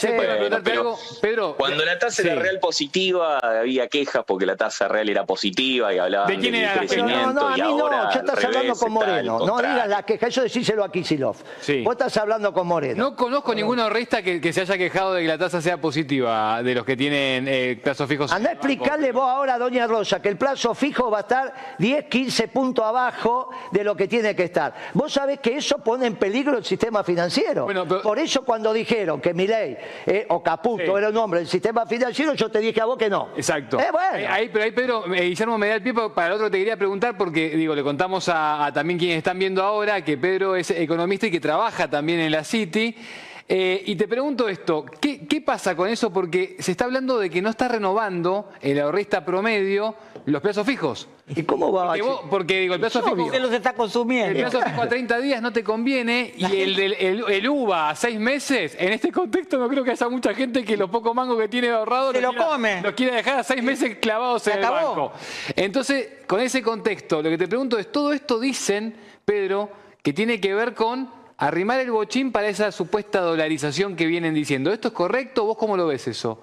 [1.19, 5.91] Pedro, cuando la tasa era real positiva, había quejas porque la tasa real era positiva
[5.91, 7.33] y hablaban ¿De, quién era crecimiento.
[7.33, 9.39] No, no, a mí no, ya estás hablando con Moreno.
[9.39, 11.37] No digas la queja, eso decíselo a Kisilov.
[11.83, 13.03] Vos estás hablando con Moreno.
[13.05, 16.75] No conozco ninguna ahorrista que, se haya quejado de que la tasa sea positiva de
[16.75, 18.31] los que tienen eh, plazos fijos.
[18.31, 22.05] Anda a explicarle vos ahora, doña Rosa, que el plazo fijo va a estar 10,
[22.05, 24.73] 15 puntos abajo de lo que tiene que estar.
[24.93, 27.67] Vos sabés que eso pone en peligro el sistema financiero.
[28.03, 32.33] Por eso cuando dijeron que Milei eh, o Caputo era un hombre del sistema financiero,
[32.33, 33.29] yo te dije a vos que no.
[33.35, 33.79] Exacto.
[33.79, 34.27] Eh, bueno.
[34.29, 36.77] ahí, pero ahí, Pedro, eh, Guillermo me da el pie para el otro te quería
[36.77, 40.71] preguntar, porque digo, le contamos a, a también quienes están viendo ahora que Pedro es
[40.71, 42.95] economista y que trabaja también en la City.
[43.53, 46.09] Eh, y te pregunto esto, ¿qué, pasa con eso?
[46.13, 49.93] Porque se está hablando de que no está renovando el ahorrista promedio
[50.25, 51.09] los plazos fijos.
[51.27, 51.87] ¿Y cómo va?
[51.87, 53.25] Porque, porque digo, el plazo fijo...
[53.25, 54.39] Usted los está consumiendo.
[54.39, 58.19] El plazo fijo a 30 días no te conviene y el, el, UVA a 6
[58.21, 61.49] meses, en este contexto no creo que haya mucha gente que los pocos mangos que
[61.49, 62.13] tiene ahorrado...
[62.13, 62.81] Se lo come.
[62.81, 65.11] Los quiere dejar a 6 meses clavados en el banco.
[65.57, 69.69] Entonces, con ese contexto, lo que te pregunto es, todo esto dicen, Pedro,
[70.01, 74.71] que tiene que ver con arrimar el bochín para esa supuesta dolarización que vienen diciendo.
[74.71, 75.43] ¿Esto es correcto?
[75.43, 76.39] ¿Vos cómo lo ves eso?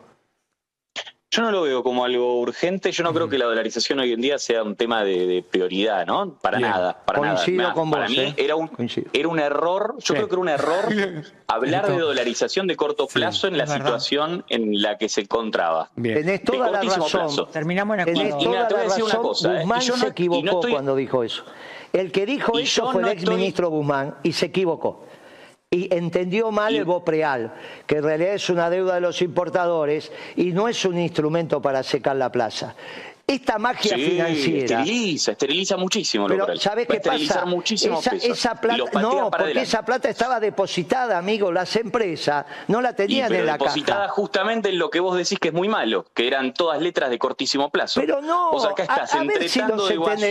[1.31, 2.91] Yo no lo veo como algo urgente.
[2.91, 6.37] Yo no creo que la dolarización hoy en día sea un tema de, prioridad, ¿no?
[6.41, 7.05] Para nada.
[7.05, 8.35] Para Coincido con para mí ¿eh?
[8.39, 8.71] era, un,
[9.13, 9.95] era un error.
[9.99, 10.87] Yo creo que era un error
[11.47, 15.91] hablar de dolarización de corto plazo en la situación en la que se encontraba.
[15.95, 17.47] Tenés toda la razón.
[17.53, 18.21] Terminamos en acuerdo.
[18.21, 19.03] Tenés toda la razón.
[19.03, 19.81] Una cosa, ¿eh?
[19.81, 21.45] Se equivocó cuando dijo eso.
[21.93, 25.05] El que dijo eso fue el ex ministro Guzmán y se equivocó.
[25.71, 27.53] Y entendió mal el BOPREAL,
[27.87, 31.83] que en realidad es una deuda de los importadores y no es un instrumento para
[31.83, 32.75] secar la plaza.
[33.29, 34.81] Esta magia financiera.
[34.81, 36.27] Esteriliza, esteriliza muchísimo.
[36.27, 37.45] Pero ¿sabes qué pasa?
[37.45, 41.53] Muchísimo esa, plata, no, porque esa plata estaba depositada, amigo.
[41.53, 45.49] Las empresas no la tenían en la depositada justamente en lo que vos decís que
[45.49, 48.01] es muy malo, que eran todas letras de cortísimo plazo.
[48.01, 48.51] Pero no.
[48.53, 49.47] O sea, acá estás a, de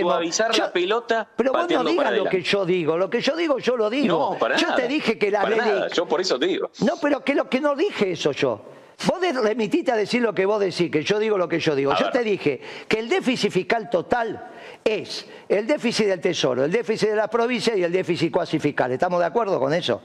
[0.01, 1.27] suavizar la pelota.
[1.35, 2.97] Pero vos no digas lo que yo digo.
[2.97, 4.31] Lo que yo digo, yo lo digo.
[4.31, 5.59] No, para yo te dije que la ley.
[5.93, 6.71] Yo por eso te digo.
[6.79, 8.76] No, pero que lo que no dije eso yo.
[9.05, 11.93] Vos remitiste a decir lo que vos decís, que yo digo lo que yo digo.
[11.99, 14.56] yo te dije que el déficit fiscal total
[14.87, 18.91] es el déficit del Tesoro, el déficit de las provincias y el déficit cuasi fiscal.
[18.91, 20.01] ¿Estamos de acuerdo con eso?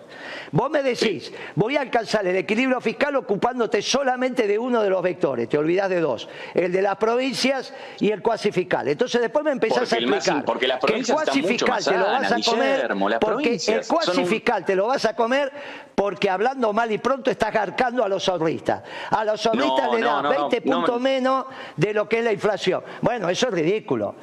[0.50, 5.02] Vos me decís, voy a alcanzar el equilibrio fiscal ocupándote solamente de uno de los
[5.02, 8.88] vectores, te olvidás de dos, el de las provincias y el cuasi fiscal.
[8.88, 12.32] Entonces después me empezás a explicar porque las que el cuasi fiscal te lo vas
[12.32, 15.52] a comer, porque el cuasi fiscal te lo vas a comer
[15.94, 18.82] porque hablando mal y pronto estás garcando a los ahorristas.
[19.10, 22.82] A los ahorristas le das 20 puntos menos de lo que es la inflación.
[23.00, 24.14] Bueno, eso es ridículo.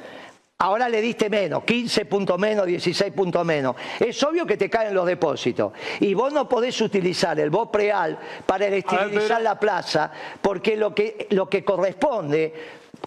[0.62, 3.74] Ahora le diste menos, 15 puntos menos, 16 puntos menos.
[3.98, 5.72] Es obvio que te caen los depósitos.
[6.00, 11.28] Y vos no podés utilizar el BOP real para esterilizar la plaza, porque lo que,
[11.30, 12.52] lo que corresponde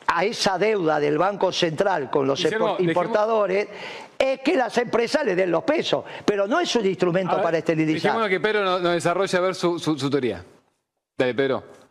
[0.07, 2.43] a esa deuda del Banco Central con los
[2.79, 3.67] importadores
[4.17, 8.13] es que las empresas le den los pesos, pero no es un instrumento para esterilizar.
[8.13, 10.43] Dejémonos que Pedro nos, desarrolle a ver su, su teoría.
[11.15, 11.82] Dale, Pedro.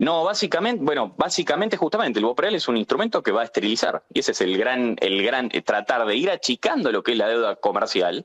[0.00, 4.02] No, básicamente, bueno, básicamente justamente el BOPREAL es un instrumento que va a esterilizar.
[4.08, 7.18] Y ese es el gran, el gran, eh, tratar de ir achicando lo que es
[7.18, 8.24] la deuda comercial,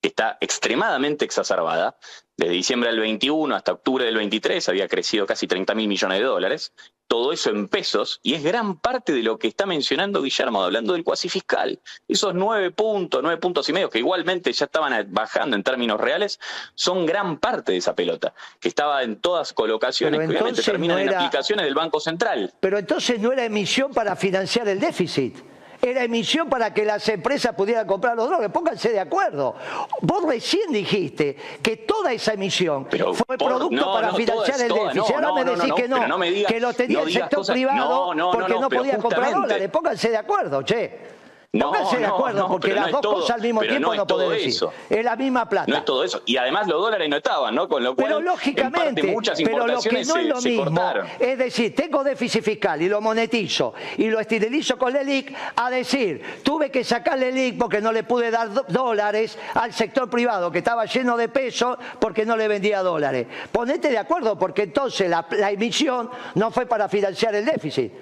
[0.00, 1.98] que está extremadamente exacerbada,
[2.34, 6.24] desde diciembre del 21 hasta octubre del 23 había crecido casi 30 mil millones de
[6.24, 6.72] dólares,
[7.12, 10.94] todo eso en pesos, y es gran parte de lo que está mencionando Guillermo, hablando
[10.94, 11.78] del cuasi fiscal.
[12.08, 16.40] Esos nueve puntos, nueve puntos y medio, que igualmente ya estaban bajando en términos reales,
[16.74, 21.14] son gran parte de esa pelota, que estaba en todas colocaciones, que obviamente terminan en
[21.14, 22.54] aplicaciones del Banco Central.
[22.60, 25.51] Pero entonces no era emisión para financiar el déficit
[25.84, 28.50] era emisión para que las empresas pudieran comprar los dólares.
[28.52, 29.56] Pónganse de acuerdo.
[30.00, 35.14] Vos recién dijiste que toda esa emisión fue producto para financiar el déficit.
[35.16, 39.32] Ahora me decís que no, que lo tenía el sector privado porque no, podía comprar
[39.34, 39.68] dólares.
[39.70, 41.21] Pónganse de acuerdo, che.
[41.52, 44.48] Pónganse de acuerdo, porque las dos cosas al mismo tiempo no, podés decir.
[44.48, 44.72] Eso.
[44.88, 45.70] Es la misma plata.
[45.70, 46.22] No es todo eso.
[46.24, 47.68] Y además los dólares no estaban, ¿no?
[47.68, 50.82] Con lo cual, pero lógicamente, muchas pero lo que no es lo mismo,
[51.20, 55.68] es decir, tengo déficit fiscal y lo monetizo y lo esterilizo con el LELIC, a
[55.68, 60.50] decir, tuve que sacarle el LELIC porque no le pude dar dólares al sector privado
[60.50, 63.26] que estaba lleno de pesos porque no le vendía dólares.
[63.52, 67.92] Ponete de acuerdo, porque entonces la emisión no fue para financiar el déficit.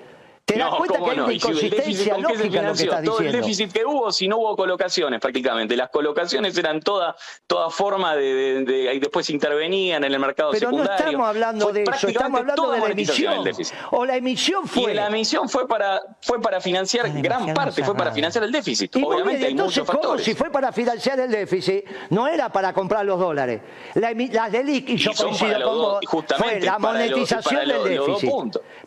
[0.45, 3.73] ¿Te das cuenta que hay una inconsistencia lógica en lo que estás Todo el déficit
[3.73, 5.77] que hubo si no hubo colocaciones prácticamente.
[5.77, 7.15] Las colocaciones eran toda,
[7.47, 10.93] toda forma de, de, y después intervenían en el mercado Pero secundario.
[10.97, 13.45] Pero no estamos hablando de eso, estamos hablando de la emisión.
[13.93, 14.93] O la emisión fue...
[14.93, 18.95] Y la emisión fue para, fue para financiar, gran parte fue para financiar el déficit.
[18.97, 20.25] Obviamente hay muchos factores.
[20.25, 23.61] si fue para financiar el déficit, no era para comprar los dólares.
[23.95, 26.01] La, las DELIC, y yo coincido con vos,
[26.39, 28.31] fue la monetización del déficit.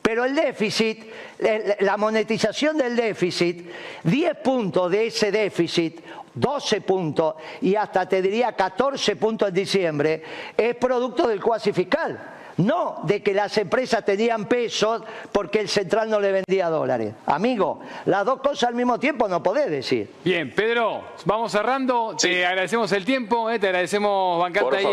[0.02, 1.06] Pero el déficit
[1.80, 3.70] la monetización del déficit,
[4.04, 6.02] 10 puntos de ese déficit,
[6.34, 10.24] 12 puntos y hasta te diría 14 puntos en diciembre,
[10.58, 12.33] es producto del cuasi fiscal.
[12.58, 17.14] No de que las empresas tenían pesos porque el central no le vendía dólares.
[17.26, 20.10] Amigo, las dos cosas al mismo tiempo no podés decir.
[20.24, 22.16] Bien, Pedro, vamos cerrando.
[22.20, 24.86] Te agradecemos el tiempo, eh, te agradecemos bancarte ahí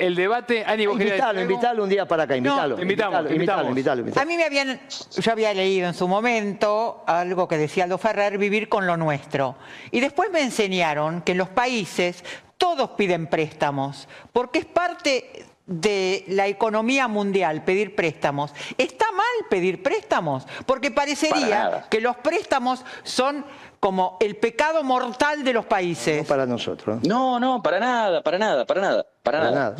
[0.00, 0.64] el, debate.
[0.64, 2.80] Ani, invitalo, invitalo un día para acá, invitalo.
[2.80, 7.58] invitamos, invitalo, invitalo, A mí me habían, yo había leído en su momento algo que
[7.58, 9.56] decía Aldo Ferrer, vivir con lo nuestro.
[9.90, 12.24] Y después me enseñaron que en los países
[12.56, 15.44] todos piden préstamos, porque es parte
[15.80, 18.52] de la economía mundial pedir préstamos.
[18.76, 20.46] ¿Está mal pedir préstamos?
[20.66, 23.44] Porque parecería que los préstamos son
[23.80, 26.22] como el pecado mortal de los países.
[26.22, 27.00] No para nosotros.
[27.06, 29.06] No, no, para nada, para nada, para nada.
[29.22, 29.76] Para, nada.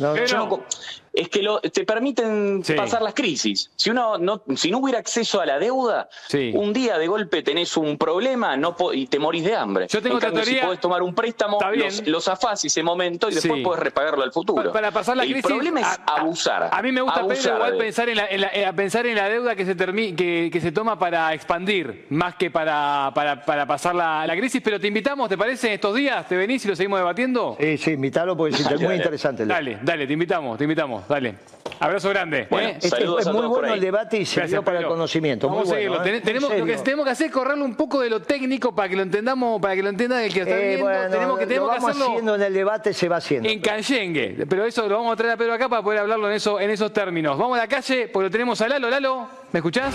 [1.13, 3.71] Es que te permiten pasar las crisis.
[3.75, 6.09] Si uno no, si no hubiera acceso a la deuda,
[6.53, 9.87] un día de golpe tenés un problema no y te morís de hambre.
[9.89, 13.61] Yo tengo en Si podés tomar un préstamo, los, los afás ese momento y después
[13.63, 14.71] podés repagarlo al futuro.
[14.71, 16.69] Para, pasar la El problema es abusar.
[16.71, 20.49] A, mí me gusta igual pensar en la, pensar en la deuda que se que,
[20.51, 24.61] que, se toma para expandir, más que para, para, para pasar la, crisis.
[24.63, 25.73] Pero te invitamos, ¿te parece?
[25.73, 27.57] Estos días, ¿te venís y lo seguimos debatiendo?
[27.59, 29.45] Sí, sí, invítalo porque es muy interesante.
[29.45, 31.35] Dale, dale, te invitamos, te invitamos, dale.
[31.79, 32.47] Abrazo grande.
[32.49, 32.77] ¿eh?
[32.81, 35.49] Este es muy bueno el debate y sirvió para el conocimiento.
[35.49, 36.03] Vamos a seguirlo.
[36.03, 36.21] ¿eh?
[36.21, 38.95] tenemos, lo que tenemos que hacer es correrle un poco de lo técnico para que
[38.95, 41.09] lo entendamos, para que lo entienda el que está eh, viendo.
[41.09, 43.49] tenemos que, tenemos lo vamos haciendo en el debate, se va haciendo.
[43.49, 44.45] En canyengue.
[44.47, 46.69] Pero eso lo vamos a traer a Pedro acá para poder hablarlo en, eso, en
[46.69, 47.37] esos términos.
[47.37, 48.89] Vamos a la calle, porque lo tenemos a Lalo.
[48.89, 49.93] Lalo, ¿me escuchás?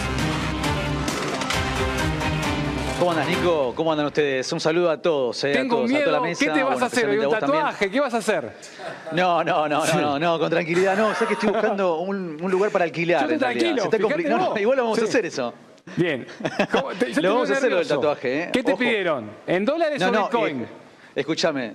[2.98, 3.72] ¿Cómo andan, Nico?
[3.76, 4.52] ¿Cómo andan ustedes?
[4.52, 6.02] Un saludo a todos, eh, Tengo a todos, miedo.
[6.02, 6.44] A toda la mesa.
[6.44, 7.08] ¿Qué te vas a hacer?
[7.08, 7.90] ¿Un tatuaje?
[7.90, 8.52] ¿Qué vas a hacer?
[9.12, 10.96] No, no, no, no, no, con tranquilidad.
[10.96, 13.30] No, sé que estoy buscando un, lugar para alquilar.
[13.30, 13.82] Yo tranquilo.
[13.82, 15.54] Se está no, igual lo vamos a hacer eso.
[15.96, 16.26] Bien.
[17.22, 18.42] lo vamos a hacer lo del tatuaje.
[18.42, 18.50] ¿eh?
[18.52, 19.30] ¿Qué te pidieron?
[19.46, 20.62] ¿En dólares o en Bitcoin?
[20.62, 20.68] Eh,
[21.14, 21.74] escúchame,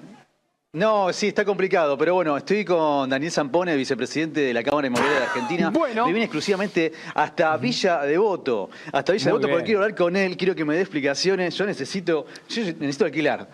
[0.74, 5.20] no, sí, está complicado, pero bueno, estoy con Daniel Zampone, vicepresidente de la Cámara Inmobiliaria
[5.20, 5.70] de Argentina.
[5.70, 6.08] Bueno.
[6.08, 8.72] Me viene exclusivamente hasta Villa Devoto.
[8.92, 11.54] Hasta Villa Devoto porque quiero hablar con él, quiero que me dé explicaciones.
[11.56, 13.48] Yo necesito, yo necesito alquilar.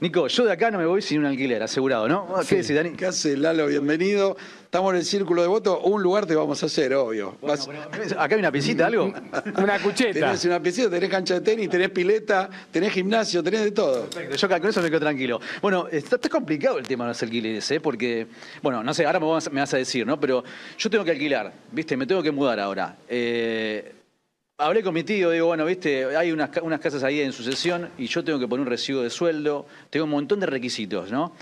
[0.00, 2.26] Nico, yo de acá no me voy sin un alquiler, asegurado, ¿no?
[2.48, 2.90] ¿Qué decís, Dani?
[2.92, 3.66] ¿Qué hace, Lalo?
[3.66, 4.36] Bienvenido.
[4.64, 5.80] Estamos en el círculo de voto.
[5.80, 7.36] Un lugar te vamos a hacer, obvio.
[8.16, 9.12] ¿Acá hay una piscita, algo?
[9.58, 10.12] una cucheta.
[10.14, 14.06] Tenés una piscita, tenés cancha de tenis, tenés pileta, tenés gimnasio, tenés de todo.
[14.06, 14.36] Perfecto.
[14.36, 15.40] Yo con eso me quedo tranquilo.
[15.60, 17.80] Bueno, está, complicado el tema de los alquileres, ¿eh?
[17.80, 18.26] Porque,
[18.62, 20.18] bueno, no sé, ahora me vas, me vas a decir, ¿no?
[20.18, 20.42] Pero
[20.78, 21.96] yo tengo que alquilar, ¿viste?
[21.96, 22.96] Me tengo que mudar ahora.
[23.08, 23.96] Eh
[24.62, 28.06] hablé con mi tío, digo, bueno, viste, hay unas, unas casas ahí en sucesión y
[28.06, 31.32] yo tengo que poner un recibo de sueldo, tengo un montón de requisitos, ¿no?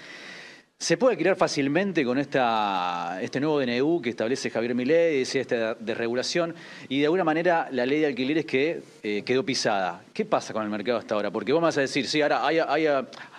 [0.79, 6.55] ¿Se puede alquilar fácilmente con esta, este nuevo DNU que establece Javier Milei, esta desregulación?
[6.89, 10.03] Y de alguna manera la ley de alquileres que eh, quedó pisada.
[10.15, 11.31] ¿Qué pasa con el mercado hasta ahora?
[11.31, 12.87] Porque vos vas a decir, sí, ahora hay, hay,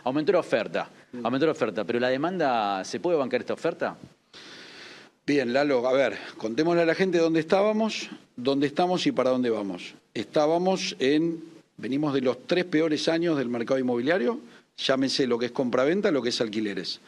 [0.04, 0.88] aumentó la oferta,
[1.24, 3.98] aumentó la oferta, pero la demanda, ¿se puede bancar esta oferta?
[5.26, 9.52] Bien, Lalo, a ver, contémosle a la gente dónde estábamos, dónde estamos y para dónde
[9.52, 9.94] vamos.
[10.16, 11.44] Estábamos en,
[11.78, 14.40] venimos de los tres peores años del mercado inmobiliario,
[14.78, 17.02] llámese lo que es compraventa, lo que es alquileres.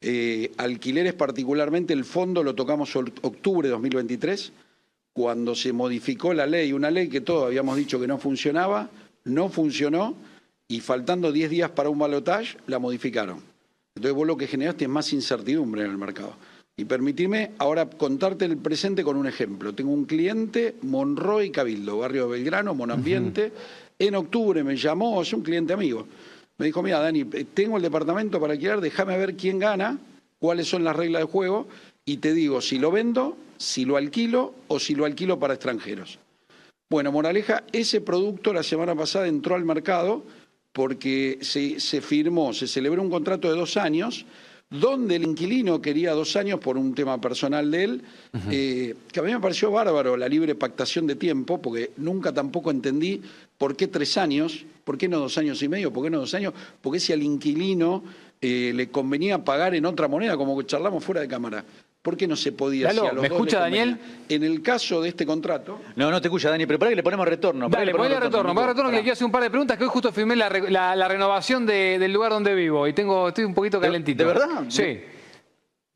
[0.00, 4.52] Eh, alquileres particularmente, el fondo lo tocamos octubre de 2023,
[5.12, 8.88] cuando se modificó la ley, una ley que todos habíamos dicho que no funcionaba,
[9.24, 10.14] no funcionó
[10.68, 13.42] y faltando 10 días para un balotaje, la modificaron.
[13.96, 16.36] Entonces vos lo que generaste es más incertidumbre en el mercado.
[16.78, 19.74] Y permitime ahora contarte el presente con un ejemplo.
[19.74, 23.50] Tengo un cliente, Monroy Cabildo, barrio de Belgrano, Monambiente.
[23.98, 26.06] En octubre me llamó, es un cliente amigo.
[26.56, 29.98] Me dijo, mira, Dani, eh, tengo el departamento para alquilar, déjame ver quién gana,
[30.38, 31.66] cuáles son las reglas de juego,
[32.04, 36.20] y te digo si lo vendo, si lo alquilo o si lo alquilo para extranjeros.
[36.88, 40.22] Bueno, Moraleja, ese producto la semana pasada entró al mercado
[40.72, 44.26] porque se, se firmó, se celebró un contrato de dos años
[44.70, 48.02] donde el inquilino quería dos años por un tema personal de él,
[48.50, 52.70] eh, que a mí me pareció bárbaro la libre pactación de tiempo, porque nunca tampoco
[52.70, 53.22] entendí
[53.56, 56.34] por qué tres años, por qué no dos años y medio, por qué no dos
[56.34, 56.52] años,
[56.82, 58.04] porque si al inquilino
[58.40, 61.64] eh, le convenía pagar en otra moneda, como charlamos fuera de cámara.
[62.02, 63.12] ¿Por qué no se podía hacer?
[63.14, 63.98] ¿Me escucha Daniel?
[64.28, 65.80] En el caso de este contrato.
[65.96, 67.68] No, no te escucha, Dani, pero para que le ponemos retorno.
[67.68, 68.54] Dale, ponle retorno.
[68.54, 71.66] Para retorno, que quiero hacer un par de preguntas, que hoy justo firmé la, renovación
[71.66, 74.24] del lugar donde vivo y tengo, estoy un poquito calentito.
[74.24, 74.64] ¿De verdad?
[74.68, 75.00] Sí.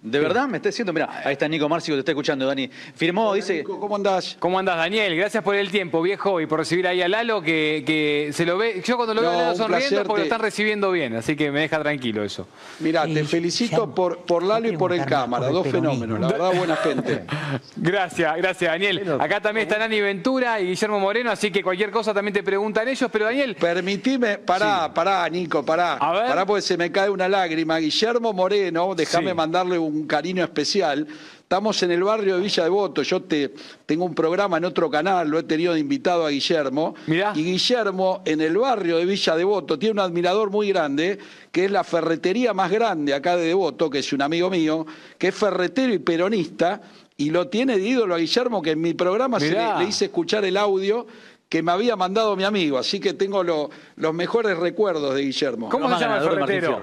[0.03, 0.49] ¿De verdad?
[0.49, 0.93] ¿Me está diciendo?
[0.93, 2.69] Mira, ahí está Nico Marcio, te está escuchando, Dani.
[2.97, 3.63] Firmó, dice...
[3.63, 4.37] ¿Cómo andás?
[4.41, 5.15] ¿Cómo andás, Daniel?
[5.15, 8.59] Gracias por el tiempo, viejo, y por recibir ahí a Lalo, que, que se lo
[8.59, 8.83] ve...
[8.85, 11.61] Yo cuando lo veo a Lalo sonriendo porque lo están recibiendo bien, así que me
[11.61, 12.49] deja tranquilo eso.
[12.81, 16.75] Mira, te felicito por, por Lalo y por el cámara, dos fenómenos, la verdad, buena
[16.77, 17.23] gente.
[17.77, 19.21] gracias, gracias, Daniel.
[19.21, 22.89] Acá también está Nani Ventura y Guillermo Moreno, así que cualquier cosa también te preguntan
[22.89, 23.55] ellos, pero Daniel...
[23.55, 25.95] Permitime, pará, pará, Nico, pará.
[25.95, 26.27] A ver.
[26.27, 27.79] Pará porque se me cae una lágrima.
[27.79, 31.07] Guillermo Moreno, déjame mandarle un un cariño especial.
[31.53, 33.03] Estamos en el barrio de Villa Devoto.
[33.03, 33.53] Yo te,
[33.85, 36.95] tengo un programa en otro canal, lo he tenido de invitado a Guillermo.
[37.07, 41.19] Y Guillermo, en el barrio de Villa Devoto, tiene un admirador muy grande,
[41.51, 44.87] que es la ferretería más grande acá de Devoto, que es un amigo mío,
[45.19, 46.81] que es ferretero y peronista,
[47.19, 50.47] y lo tiene de ídolo a Guillermo, que en mi programa se le, hice escuchar
[50.47, 51.07] el audio
[51.51, 55.69] que me había mandado mi amigo, así que tengo los mejores recuerdos de Guillermo.
[55.69, 56.83] ¿Cómo se llama el ferretero?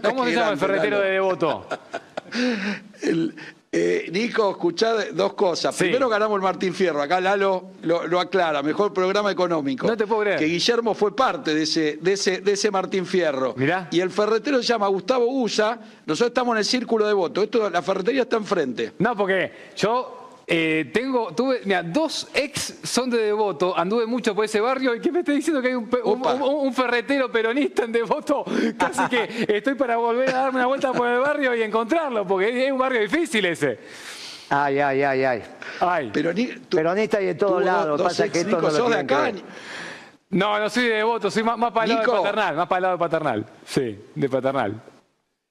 [0.00, 1.66] ¿Cómo se llama el ferretero de Devoto?
[3.72, 5.76] Eh, Nico, escuchá dos cosas.
[5.76, 9.86] Primero ganamos el Martín Fierro, acá Lalo lo, aclara, mejor programa económico.
[9.86, 10.40] No te puedo creer.
[10.40, 13.54] Que Guillermo fue parte de ese, de ese, de ese Martín Fierro.
[13.56, 13.86] Mirá.
[13.92, 15.78] Y el ferretero se llama Gustavo Usa.
[16.04, 17.44] Nosotros estamos en el círculo de voto.
[17.44, 18.92] Esto, la ferretería está enfrente.
[18.98, 20.19] No, porque yo
[20.52, 25.00] eh, tengo, tuve, mira, dos ex son de Devoto, anduve mucho por ese barrio y
[25.00, 28.44] que me está diciendo que hay un, ferretero peronista en Devoto,
[28.76, 32.66] casi que estoy para volver a darme una vuelta por el barrio y encontrarlo, porque
[32.66, 33.78] es un barrio difícil ese.
[34.48, 35.42] Ay, ay, ay, ay.
[35.78, 36.10] ay.
[36.68, 39.30] Peronista y de todos lados, pasa que esto no lo de acá.
[40.30, 42.82] No, no soy de Devoto, soy más, para el lado de paternal, más para el
[42.82, 44.82] lado de paternal, sí, de paternal.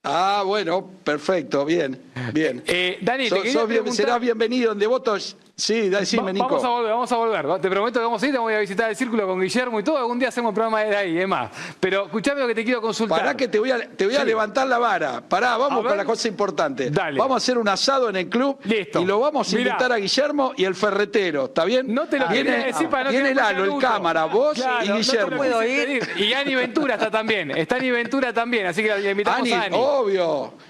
[0.02, 2.00] Ah, bueno, perfecto, bien,
[2.32, 2.62] bien.
[2.66, 6.46] Eh, Dani, te serás bienvenido en Devotos Sí, decime, Nico.
[6.46, 7.60] Vamos a volver, vamos a volver.
[7.60, 9.82] Te prometo que vamos a ir, te voy a visitar el círculo con Guillermo y
[9.82, 9.98] todo.
[9.98, 11.50] Algún día hacemos un programa de ahí, es más.
[11.78, 13.18] Pero escuchame lo que te quiero consultar.
[13.18, 15.20] Pará que te voy a, te voy a levantar la vara.
[15.20, 16.90] Pará, vamos con la cosa importante.
[16.90, 17.18] Dale.
[17.18, 18.58] Vamos a hacer un asado en el club.
[18.64, 19.02] Listo.
[19.02, 21.92] Y lo vamos a invitar a Guillermo y el ferretero, ¿está bien?
[21.92, 25.30] No te lo viene, decir para no Viene Lalo, el cámara, vos y Guillermo.
[25.30, 26.00] No puedo ir.
[26.16, 27.50] Y Ani Ventura está también.
[27.50, 29.76] Está Ani Ventura también, así que le invitamos a Ani.
[29.78, 30.69] Obvio.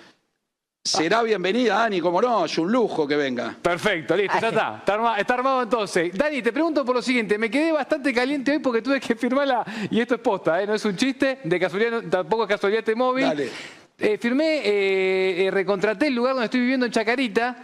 [0.83, 3.55] Será bienvenida, Ani, como no, es un lujo que venga.
[3.61, 4.83] Perfecto, listo, ya está.
[5.19, 6.11] Está armado, entonces.
[6.17, 9.63] Dani, te pregunto por lo siguiente, me quedé bastante caliente hoy porque tuve que firmarla,
[9.91, 10.67] y esto es posta, ¿eh?
[10.67, 13.27] no es un chiste, de casualidad, tampoco es casualidad este móvil.
[13.27, 13.51] Dale.
[13.99, 17.59] Eh, firmé, eh, eh, recontraté el lugar donde estoy viviendo en Chacarita.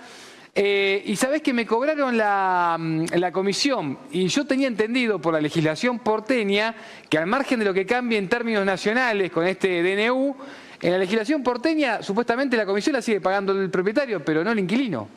[0.55, 5.41] y sabés que me cobraron la, mm, la, comisión y yo tenía entendido por la
[5.41, 6.75] legislación porteña
[7.09, 10.37] que al margen de lo que cambie en términos nacionales con este DNU,
[10.81, 14.59] en la legislación porteña, supuestamente la comisión la sigue pagando el propietario, pero no el
[14.59, 15.09] inquilino.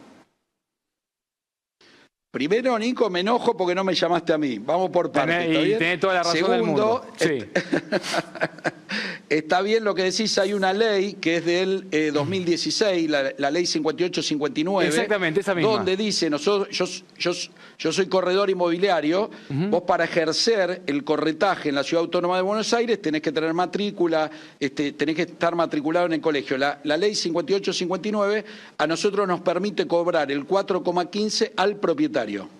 [2.31, 4.59] Primero, Nico, me enojo porque no me llamaste a mí.
[4.59, 5.49] Vamos por partes.
[5.49, 7.05] Y tenés toda la razón Segundo, del mundo.
[7.17, 7.45] Sí.
[9.29, 13.65] Está bien lo que decís, hay una ley que es del 2016, eh, la, ley
[13.67, 14.89] 5859.
[14.89, 15.71] Exactamente, esa misma.
[15.71, 16.85] Donde dice, nosotros, yo,
[17.17, 17.31] yo,
[17.77, 22.73] yo soy corredor inmobiliario, vos para ejercer el corretaje en la Ciudad Autónoma de Buenos
[22.73, 26.57] Aires tenés que tener matrícula, este, tenés que estar matriculado en el colegio.
[26.57, 28.45] La, la ley 5859
[28.79, 32.58] a nosotros nos permite cobrar el 4,15 al propietario.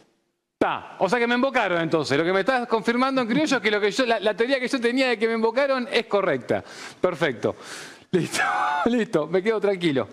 [0.98, 2.17] O sea que me invocaron entonces.
[2.17, 4.67] Lo que me estás confirmando en criollo es que, lo que yo, la, teoría que
[4.67, 6.62] yo tenía de que me invocaron es correcta.
[7.00, 7.56] Perfecto.
[8.12, 8.41] Listo,
[8.88, 10.10] listo, me quedo tranquilo.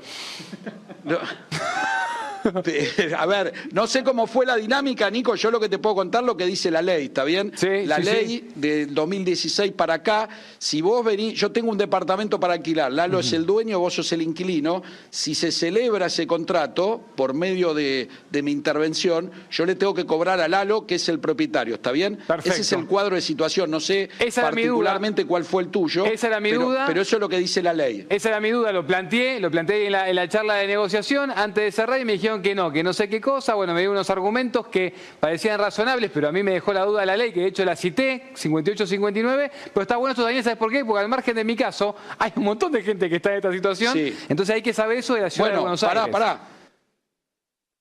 [3.17, 6.25] A ver, no sé cómo fue la dinámica, Nico, yo lo que te puedo contar
[6.25, 7.53] lo que dice la ley, ¿está bien?
[7.57, 10.29] Sí, la ley del 2016 para acá,
[10.59, 14.11] si vos venís, yo tengo un departamento para alquilar, Lalo es el dueño, vos sos
[14.13, 18.09] el inquilino, si se celebra ese contrato por medio de,
[18.43, 22.17] mi intervención, yo le tengo que cobrar a Lalo, que es el propietario, ¿está bien?
[22.17, 22.51] Perfecto.
[22.51, 26.05] Ese es el cuadro de situación, no sé particularmente cuál fue el tuyo.
[26.05, 26.85] Esa era mi duda.
[26.87, 28.07] Pero eso es lo que dice la ley.
[28.09, 31.31] Esa era mi duda, lo planteé, lo planteé en la, en la charla de negociación
[31.35, 33.55] antes de cerrar y me dijeron que no, que no sé qué cosa.
[33.55, 37.05] Bueno, me dio unos argumentos que parecían razonables, pero a mí me dejó la duda
[37.07, 39.51] la ley, que de hecho la cité, 58-59.
[39.73, 40.85] Pero está bueno esto también, ¿sabes por qué?
[40.85, 43.53] Porque al margen de mi caso, hay un montón de gente que está en esta
[43.53, 43.97] situación.
[44.29, 46.13] Entonces hay que saber eso de la ciudad de Buenos pará, Aires.
[46.13, 46.57] Pará, pará.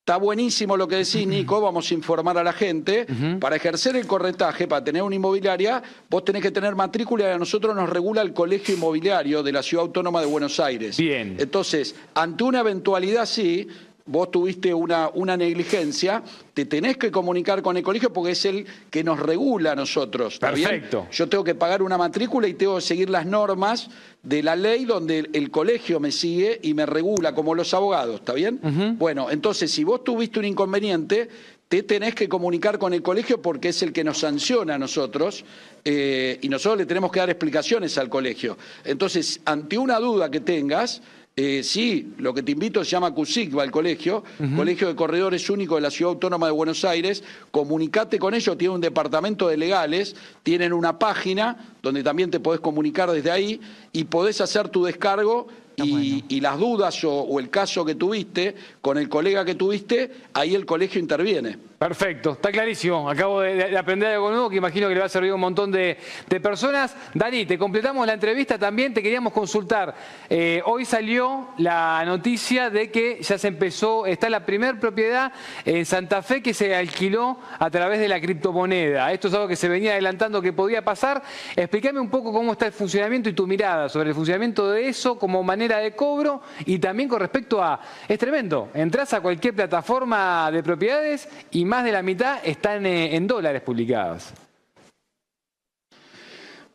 [0.06, 3.08] Está buenísimo lo que decís, Nico, vamos a informar a la gente.
[3.40, 7.40] Para ejercer el corretaje, para tener una inmobiliaria, vos tenés que tener matrícula y a
[7.40, 10.98] nosotros nos regula el Colegio Inmobiliario de la Ciudad Autónoma de Buenos Aires.
[10.98, 11.38] Bien.
[11.40, 13.68] Entonces, ante una eventualidad sí,
[14.08, 16.22] vos tuviste una, una, negligencia,
[16.54, 20.38] te tenés que comunicar con el colegio porque es el que nos regula a nosotros.
[20.38, 21.08] Perfecto.
[21.12, 23.90] Yo tengo que pagar una matrícula y tengo que seguir las normas
[24.22, 28.34] de la ley donde el, colegio me sigue y me regula como los abogados, ¿está
[28.34, 28.60] bien?
[28.98, 31.30] Bueno, entonces si vos tuviste un inconveniente,
[31.68, 35.44] te tenés que comunicar con el colegio porque es el que nos sanciona a nosotros
[35.84, 38.58] eh, y nosotros le tenemos que dar explicaciones al colegio.
[38.84, 41.02] Entonces, ante una duda que tengas,
[41.38, 44.24] eh, sí, lo que te invito se llama CUSIC, va al colegio,
[44.56, 47.26] Colegio de Corredores Únicos de la Ciudad Autónoma de Buenos Aires.
[47.52, 52.62] Comunicate con ellos, tienen un departamento de legales, tienen una página donde también te podés
[52.62, 53.60] comunicar desde ahí
[53.92, 59.10] y podés hacer tu descargo y, las dudas o el caso que tuviste con el
[59.10, 61.58] colega que tuviste, ahí el colegio interviene.
[61.78, 63.10] Perfecto, está clarísimo.
[63.10, 65.74] Acabo de, aprender algo nuevo que imagino que le va a servir a un montón
[65.74, 65.98] de,
[66.42, 66.96] personas.
[67.14, 68.94] Dani, te completamos la entrevista también.
[68.94, 69.94] Te queríamos consultar.
[70.30, 75.34] Eh, hoy salió la noticia de que ya se empezó, está la primera propiedad
[75.66, 79.12] en Santa Fe que se alquiló a través de la criptomoneda.
[79.12, 81.24] Esto es algo que se venía adelantando que podía pasar.
[81.58, 85.20] Explícame un poco cómo está el funcionamiento y tu mirada sobre el funcionamiento de eso
[85.20, 87.82] como manera de cobro y también con respecto a.
[88.08, 88.70] Es tremendo.
[88.74, 93.62] Entras a cualquier plataforma de propiedades y más de la mitad están eh, en dólares
[93.62, 94.34] publicadas.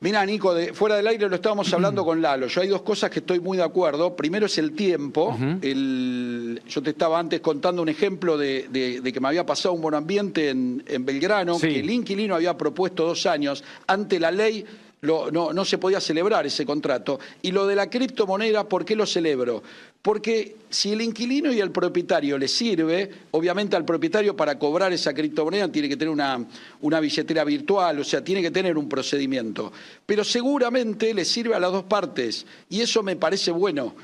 [0.03, 2.47] Mira, Nico, de, fuera del aire lo estábamos hablando con Lalo.
[2.47, 4.16] Yo hay dos cosas que estoy muy de acuerdo.
[4.16, 5.36] Primero es el tiempo.
[5.38, 10.51] yo te estaba antes contando un ejemplo de, que me había pasado un buen ambiente
[10.51, 13.62] en, Belgrano, que el inquilino había propuesto dos años.
[13.86, 14.64] Ante la ley
[15.03, 17.19] no, se podía celebrar ese contrato.
[17.43, 19.63] Y lo de la criptomoneda, ¿por qué lo celebro?
[20.03, 25.13] Porque si el inquilino y el propietario le sirve, obviamente al propietario para cobrar esa
[25.13, 26.45] criptomoneda tiene que tener una,
[26.81, 29.73] una, billetera virtual, o sea, tiene que tener un procedimiento.
[30.07, 33.95] Pero seguramente le sirve a las dos partes y eso me parece bueno.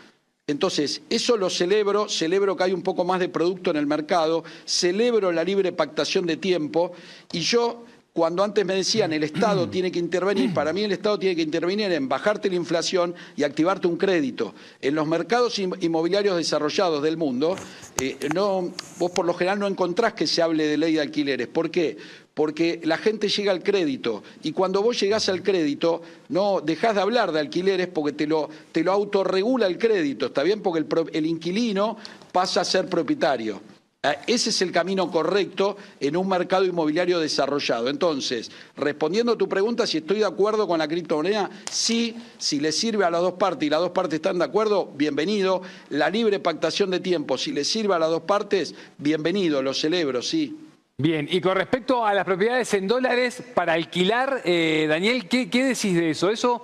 [0.48, 4.44] Entonces, eso lo celebro, celebro que hay un poco más de producto en el mercado,
[4.64, 6.92] celebro la libre pactación de tiempo
[7.32, 7.84] y yo
[8.16, 11.42] cuando antes me decían el Estado tiene que intervenir, para mí el Estado tiene que
[11.42, 14.54] intervenir en bajarte la inflación y activarte un crédito.
[14.80, 17.56] En los mercados inmobiliarios desarrollados del mundo,
[18.00, 21.46] eh, no, vos por lo general no encontrás que se hable de ley de alquileres.
[21.48, 21.98] ¿Por qué?
[22.32, 26.00] Porque la gente llega al crédito y cuando vos llegás al crédito
[26.30, 30.42] no dejás de hablar de alquileres porque te lo, te lo autorregula el crédito, ¿está
[30.42, 30.62] bien?
[30.62, 31.98] Porque el inquilino
[32.32, 33.75] pasa a ser propietario.
[34.06, 37.88] Ah, ese es el camino correcto en un mercado inmobiliario desarrollado.
[37.88, 42.70] Entonces, respondiendo a tu pregunta, si estoy de acuerdo con la criptomoneda, sí, si le
[42.70, 45.60] sirve a las dos partes y las dos partes están de acuerdo, bienvenido.
[45.88, 50.22] La libre pactación de tiempo, si le sirve a las dos partes, bienvenido, lo celebro,
[50.22, 50.56] sí.
[50.98, 55.64] Bien, y con respecto a las propiedades en dólares para alquilar, eh, Daniel, ¿qué, ¿qué,
[55.64, 56.30] decís de eso?
[56.30, 56.62] ¿Eso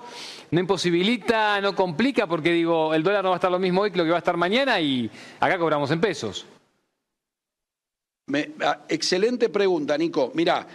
[0.51, 2.25] no imposibilita, no complica?
[2.25, 4.15] Porque digo, el dólar no va a estar lo mismo hoy que lo que va
[4.15, 6.47] a estar mañana y acá cobramos en pesos.
[8.61, 10.31] Ah, excelente pregunta, Nico.
[10.33, 10.67] Mira,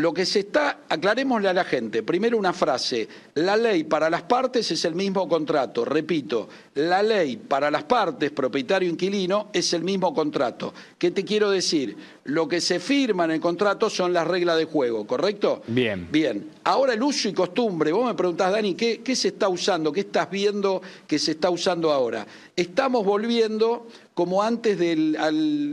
[0.00, 4.22] lo que se está, aclarémosle a la gente, primero una frase, la ley para las
[4.22, 10.14] partes es el mismo contrato, repito, la ley para las partes, propietario-inquilino, es el mismo
[10.14, 10.72] contrato.
[10.96, 11.94] ¿Qué te quiero decir?
[12.24, 15.62] Lo que se firma en el contrato son las reglas de juego, ¿correcto?
[15.66, 16.08] Bien.
[16.10, 16.48] Bien.
[16.64, 19.92] Ahora el uso y costumbre, vos me preguntás, Dani, ¿qué, qué se está usando?
[19.92, 22.26] ¿Qué estás viendo que se está usando ahora?
[22.56, 23.86] Estamos volviendo
[24.20, 25.16] como antes del,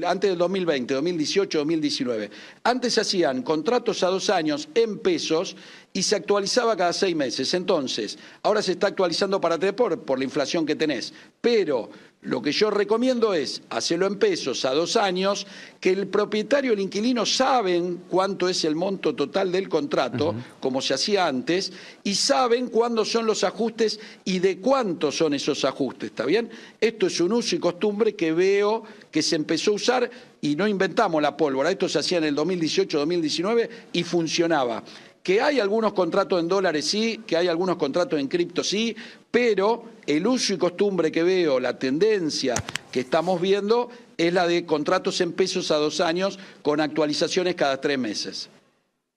[0.06, 2.30] antes del 2020, 2018, 2019.
[2.64, 5.58] Antes se hacían contratos a dos años en pesos
[5.91, 7.54] y se actualizaba cada seis meses.
[7.54, 11.14] Entonces, ahora se está actualizando para tres por, por la inflación que tenés.
[11.41, 11.89] Pero
[12.22, 15.45] lo que yo recomiendo es hacerlo en pesos a dos años,
[15.80, 20.82] que el propietario y el inquilino saben cuánto es el monto total del contrato, como
[20.82, 21.72] se hacía antes,
[22.03, 26.49] y saben cuándo son los ajustes y de cuánto son esos ajustes, ¿está bien?
[26.82, 30.11] Esto es un uso y costumbre que veo que se empezó a usar
[30.41, 34.84] y no inventamos la pólvora, esto se hacía en el 2018-2019 y funcionaba.
[35.24, 38.95] Que hay algunos contratos en dólares sí, que hay algunos contratos en cripto sí,
[39.32, 42.56] pero el uso y costumbre que veo, la tendencia
[42.92, 47.80] que estamos viendo es la de contratos en pesos a dos años con actualizaciones cada
[47.80, 48.50] tres meses.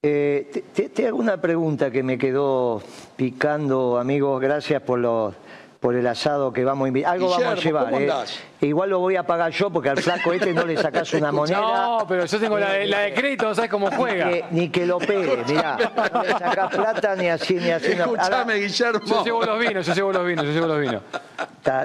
[0.02, 2.82] Eh, te, hago una pregunta que me quedó
[3.16, 5.34] picando, amigos, gracias por los
[5.80, 7.14] por el asado que vamos a invitar.
[7.14, 7.94] Algo vamos a llevar.
[7.94, 8.12] ¿eh?
[8.60, 11.58] Igual lo voy a pagar yo porque al flaco este no le sacás una moneda.
[11.58, 14.48] No, pero yo tengo la de, crédito, no sabes cómo juega.
[14.50, 15.78] Ni que, lo pegue, mirá.
[16.12, 17.92] No le sacás plata ni así ni así.
[17.92, 19.06] Escuchame, Guillermo.
[19.06, 21.02] Yo llevo los vinos, yo llevo los vinos, yo llevo los vinos.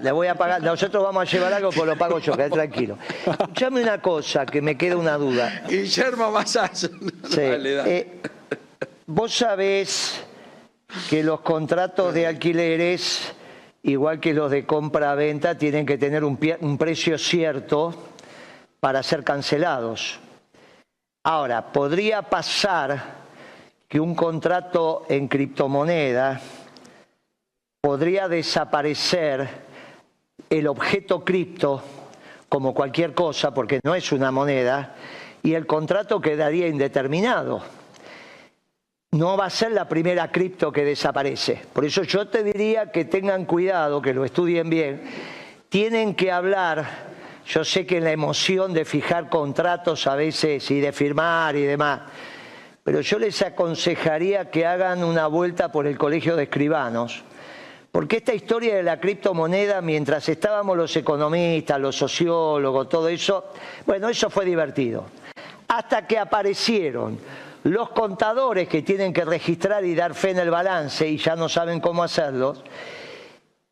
[0.02, 0.62] le voy a pagar.
[0.62, 2.98] Nosotros vamos a llevar algo, pues lo pago yo, quedé tranquilo.
[3.26, 5.64] Escuchame una cosa que me queda una duda.
[5.70, 6.89] Guillermo Masazo.
[7.30, 7.41] Sí.
[7.88, 8.22] Eh,
[9.06, 10.26] vos sabés
[11.10, 13.34] que los contratos de alquileres
[13.86, 16.38] igual que los de compra-venta, tienen que tener un,
[16.78, 17.94] precio cierto
[18.80, 20.20] para ser cancelados.
[21.24, 23.26] Ahora, podría pasar
[23.88, 26.42] que un contrato en criptomoneda
[27.80, 29.48] podría desaparecer
[30.50, 31.82] el objeto cripto
[32.50, 34.96] como cualquier cosa, porque no es una moneda,
[35.44, 37.62] y el contrato quedaría indeterminado
[39.16, 41.61] no va a ser la primera cripto que desaparece.
[41.72, 45.01] Por eso yo te diría que tengan cuidado, que lo estudien bien.
[45.70, 46.86] Tienen que hablar,
[47.47, 52.01] yo sé que la emoción de fijar contratos a veces y de firmar y demás,
[52.84, 57.24] pero yo les aconsejaría que hagan una vuelta por el Colegio de Escribanos,
[57.93, 63.45] porque esta historia de la criptomoneda, mientras estábamos los economistas, los sociólogos, todo eso,
[63.86, 65.05] bueno, eso fue divertido
[65.68, 67.18] hasta que aparecieron
[67.66, 71.49] los contadores que tienen que registrar y dar fe en el balance y ya no
[71.49, 72.53] saben cómo hacerlo,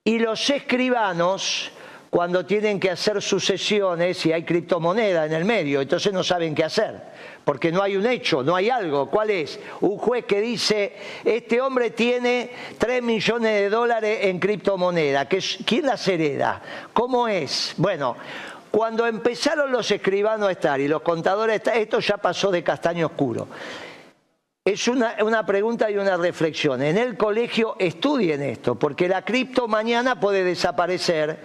[0.04, 1.72] y los escribanos
[2.10, 6.64] cuando tienen que hacer sucesiones y hay criptomoneda en el medio, entonces no saben qué
[6.64, 7.02] hacer,
[7.44, 9.10] porque no hay un hecho, no hay algo.
[9.12, 9.60] ¿Cuál es?
[9.82, 16.08] Un juez que dice, este hombre tiene 3 millones de dólares en criptomoneda, ¿quién las
[16.08, 16.62] hereda?
[16.94, 17.76] ¿Cómo es?
[17.78, 18.16] Bueno,
[18.76, 22.64] cuando empezaron los escribanos a estar y los contadores a estar, esto ya pasó de
[22.64, 23.48] castaño oscuro.
[24.66, 26.82] Es una, una, pregunta y una reflexión.
[26.82, 31.38] En el colegio estudien esto, porque la cripto mañana puede desaparecer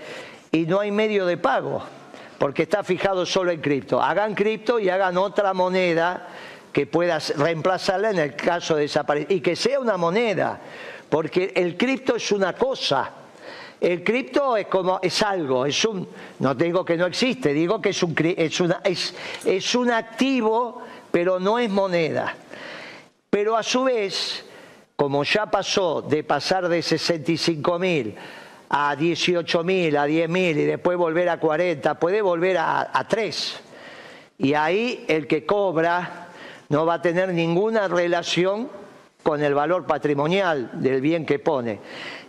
[0.50, 1.82] y no hay medio de pago,
[2.38, 4.00] porque está fijado solo en cripto.
[4.00, 6.28] Hagan cripto y hagan otra moneda
[6.72, 9.32] que pueda reemplazarla en el caso de desaparecer.
[9.32, 10.58] Y que sea una moneda,
[11.10, 13.10] porque el cripto es una cosa
[13.80, 16.08] el cripto es como es algo, es un,
[16.40, 18.14] no digo que no existe, digo que es un,
[18.84, 19.14] es,
[19.44, 22.34] es un activo, pero no es moneda.
[23.30, 24.44] Pero a su vez,
[24.96, 28.14] como ya pasó de pasar de 65 mil
[28.70, 33.06] a 18 mil, a 10 mil y después volver a 40, puede volver a, a
[33.06, 33.60] 3.
[34.38, 36.28] Y ahí el que cobra
[36.68, 38.68] no va a tener ninguna relación
[39.22, 41.80] con el valor patrimonial del bien que pone.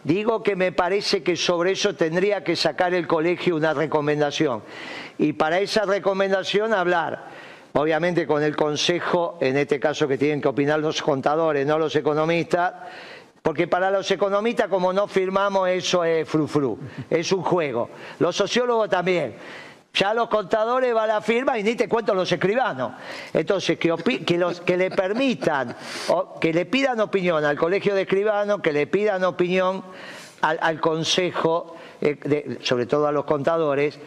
[0.10, 4.64] Digo que me parece que sobre eso tendría que sacar el colegio una recomendación.
[5.20, 7.28] Y para esa recomendación hablar,
[7.74, 11.95] obviamente con el consejo, en este caso que tienen que opinar los contadores, no los
[11.95, 12.74] economistas,
[13.43, 17.91] porque para los economistas como no firmamos eso es frufru, es un juego.
[18.18, 19.36] Los sociólogos también.
[19.94, 22.94] Ya los contadores van a la firma y ni te cuento los escribanos.
[23.34, 23.90] Entonces, que,
[24.38, 25.76] los, que le permitan,
[26.40, 29.84] que le pidan opinión al colegio de escribanos, que le pidan opinión
[30.42, 34.00] al, consejo, eh, sobre todo a los contadores,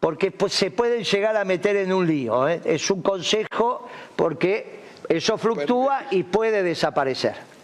[0.00, 2.48] porque pues, se pueden llegar a meter en un lío.
[2.48, 2.60] ¿eh?
[2.64, 7.57] Es un consejo porque eso fluctúa y puede desaparecer.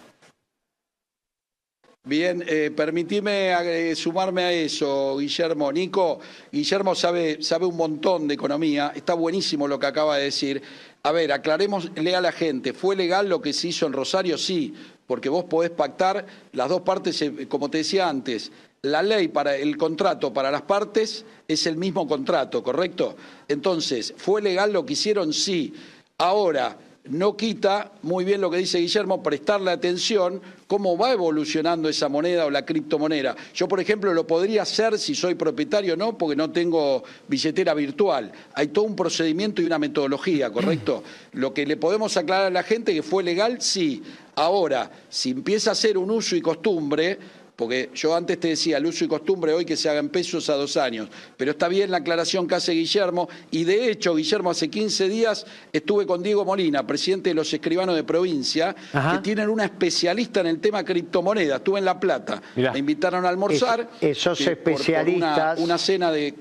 [2.06, 5.72] Bien, eh, permitime eh, sumarme a eso, Guillermo.
[5.72, 6.20] Nico,
[6.52, 10.60] Guillermo sabe, sabe un montón de economía, está buenísimo lo que acaba de decir.
[11.02, 14.36] A ver, aclarémosle a la gente, ¿fue legal lo que se hizo en Rosario?
[14.36, 14.74] Sí,
[15.06, 18.52] porque vos podés pactar las dos partes, eh, como te decía antes,
[18.82, 23.16] la ley para el contrato para las partes es el mismo contrato, ¿correcto?
[23.48, 25.32] Entonces, ¿fue legal lo que hicieron?
[25.32, 25.72] Sí.
[26.18, 32.08] Ahora, no quita, muy bien lo que dice Guillermo, prestarle atención cómo va evolucionando esa
[32.08, 33.36] moneda o la criptomoneda.
[33.54, 37.74] Yo, por ejemplo, lo podría hacer si soy propietario o no, porque no tengo billetera
[37.74, 38.32] virtual.
[38.54, 41.02] Hay todo un procedimiento y una metodología, ¿correcto?
[41.32, 44.02] Lo que le podemos aclarar a la gente que fue legal, sí.
[44.36, 47.18] Ahora, si empieza a ser un uso y costumbre,
[47.56, 50.54] porque yo antes te decía el uso y costumbre hoy que se hagan pesos a
[50.54, 54.68] dos años, pero está bien la aclaración que hace Guillermo, y de hecho, Guillermo, hace
[54.68, 59.64] 15 días estuve con Diego Molina, presidente de los escribanos de provincia, que tienen una
[59.64, 63.88] especialista en el tema criptomonedas, estuve en La Plata, me invitaron a almorzar.
[64.00, 65.58] esos especialistas...
[65.60, 66.34] una, cena de...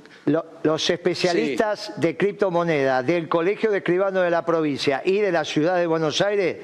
[0.64, 5.78] los especialistas de criptomonedas del Colegio de Escribanos de la provincia y de la ciudad
[5.78, 6.58] de Buenos Aires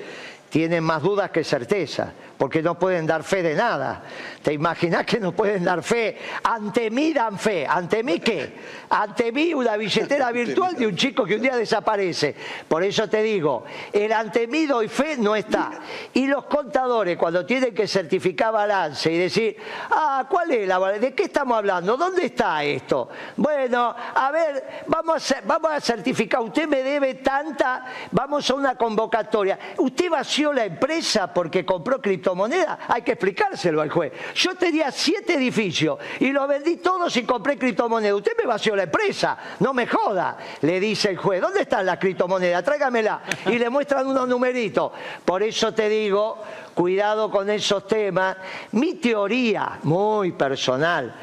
[0.49, 4.01] tienen más dudas que certeza porque no pueden dar fe de nada.
[4.41, 6.17] ¿Te imaginas que no pueden dar fe?
[6.41, 7.67] Ante mí dan fe.
[7.67, 8.53] ¿Ante mí qué?
[8.89, 12.33] Ante mí una billetera virtual de un chico que un día desaparece.
[12.65, 15.71] Por eso te digo, el ante mí doy fe no está.
[16.13, 19.57] Y los contadores cuando tienen que certificar balance y decir,
[19.91, 21.97] ah, ¿cuál es la ¿De qué estamos hablando?
[21.97, 23.09] ¿Dónde está esto?
[23.35, 28.75] Bueno, a ver, vamos a, vamos a certificar, usted me debe tanta, vamos a una
[28.75, 29.59] convocatoria.
[29.77, 30.09] Usted
[30.53, 34.13] la empresa porque compró cripto moneda, hay que explicárselo al juez.
[34.35, 38.15] Yo tenía siete edificios y los vendí todos y compré criptomoneda.
[38.15, 41.41] Usted me vació la empresa, no me joda, le dice el juez.
[41.41, 42.63] ¿Dónde está la criptomoneda?
[42.63, 43.21] Tráigamela.
[43.47, 44.91] Y le muestran unos numeritos.
[45.25, 46.41] Por eso te digo,
[46.73, 48.37] cuidado con esos temas.
[48.71, 51.13] Mi teoría, muy personal,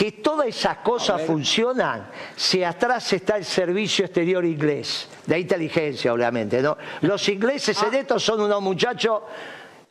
[0.00, 6.62] que todas esas cosas funcionan si atrás está el servicio exterior inglés, de inteligencia obviamente.
[6.62, 6.78] ¿no?
[7.02, 9.20] Los ingleses en esto son unos muchachos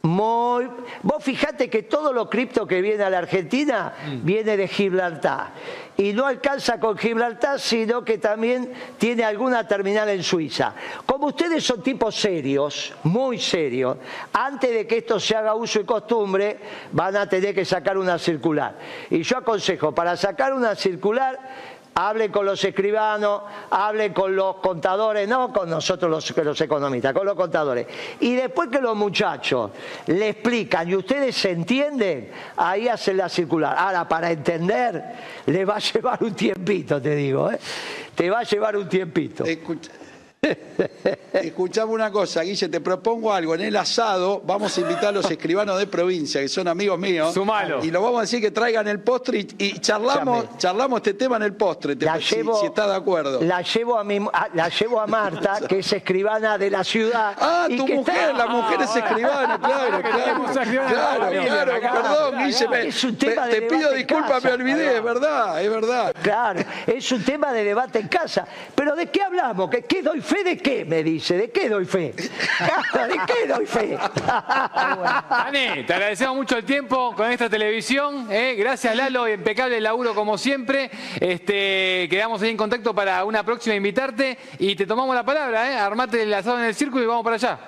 [0.02, 0.70] muy...
[1.04, 4.26] Vos fijate que todo lo cripto que viene a la Argentina mm.
[4.26, 5.52] viene de Gibraltar.
[5.98, 10.74] Y no alcanza con Gibraltar, sino que también tiene alguna terminal en Suiza.
[11.06, 13.98] Como ustedes son tipos serios, muy serios,
[14.32, 16.58] antes de que esto se haga uso y costumbre,
[16.94, 18.76] van a tener que sacar una circular.
[19.10, 21.38] Y yo aconsejo, para sacar una circular,
[22.02, 27.36] Hable con los escribanos, hable con los contadores, no con nosotros los, economistas, con los
[27.36, 27.88] contadores.
[28.22, 29.72] Y después que los muchachos
[30.06, 33.76] le explican y ustedes se entienden, ahí hacen la circular.
[33.78, 35.04] Ahora, para entender,
[35.46, 37.60] le va a llevar un tiempito, te digo, ¿eh?
[38.16, 39.44] te va a llevar un tiempito.
[41.34, 43.56] Escuchame una cosa, Guille, te propongo algo.
[43.56, 47.34] En el asado vamos a invitar a los escribanos de provincia, que son amigos míos.
[47.34, 47.84] Sumalo.
[47.84, 51.44] Y los vamos a decir que traigan el postre y, charlamos, charlamos este tema en
[51.44, 52.36] el postre, si,
[52.66, 53.42] está de acuerdo.
[53.42, 54.20] La llevo a, mi,
[54.54, 57.36] la llevo a Marta, que es escribana de la ciudad.
[57.38, 60.44] Ah, tu mujer, la mujer es escribana, claro, claro.
[60.90, 62.88] Claro, claro, perdón, Guille.
[62.88, 66.16] Es un tema te, pido disculpas, me olvidé, es verdad, es verdad.
[66.22, 68.48] Claro, es un tema de debate en casa.
[68.74, 69.70] Pero ¿de qué hablamos?
[69.70, 70.86] ¿Qué, qué doy ¿Fe de qué?
[70.86, 71.36] Me dice.
[71.38, 72.14] ¿De qué doy fe?
[72.14, 73.98] ¿De qué doy fe?
[73.98, 78.28] Dani, te agradecemos mucho el tiempo con esta televisión.
[78.30, 78.54] ¿eh?
[78.56, 79.28] Gracias, Lalo.
[79.28, 80.92] Impecable laburo como siempre.
[81.20, 85.72] Este, quedamos ahí en contacto para una próxima invitarte y te tomamos la palabra.
[85.72, 85.76] ¿eh?
[85.76, 87.60] Armate el asado en el círculo y vamos para allá.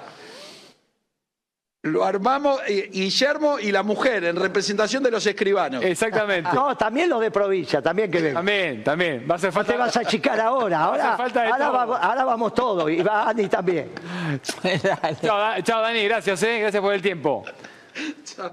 [1.84, 5.84] Lo armamos eh, Guillermo y la mujer en representación de los escribanos.
[5.84, 6.52] Exactamente.
[6.54, 9.26] No, también los de provincia, también que También, también.
[9.28, 9.72] Va a hacer falta.
[9.72, 10.80] te vas a achicar ahora.
[10.84, 12.90] Ahora, ahora, Vamos, todos.
[12.92, 13.90] Y va Ani también.
[15.64, 16.04] chao, Dani.
[16.04, 16.60] Gracias, eh.
[16.60, 17.44] Gracias por el tiempo.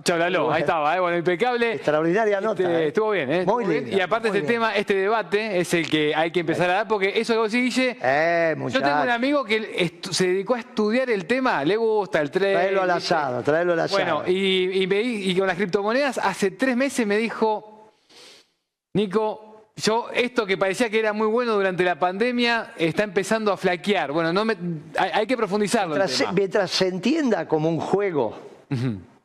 [0.03, 1.01] Chao, Lalo, ahí estaba, ¿eh?
[1.01, 1.75] bueno, impecable.
[1.75, 2.63] Extraordinaria nota.
[2.63, 2.89] Este, ¿eh?
[2.89, 3.45] Estuvo bien, ¿eh?
[3.47, 3.89] Muy bien.
[3.93, 7.13] Y aparte este tema, este debate, es el que hay que empezar a dar, porque
[7.15, 11.27] eso que vos Guille, eh, yo tengo un amigo que se dedicó a estudiar el
[11.27, 12.55] tema, le gusta el tren.
[12.55, 13.99] Traelo al asado, traelo al asado.
[13.99, 17.93] Bueno, y, y con las criptomonedas, hace tres meses me dijo,
[18.95, 23.57] Nico, yo, esto que parecía que era muy bueno durante la pandemia, está empezando a
[23.57, 24.11] flaquear.
[24.11, 24.57] Bueno, no me,
[24.99, 25.95] hay, que profundizarlo.
[26.35, 28.37] Mientras, se entienda como un juego,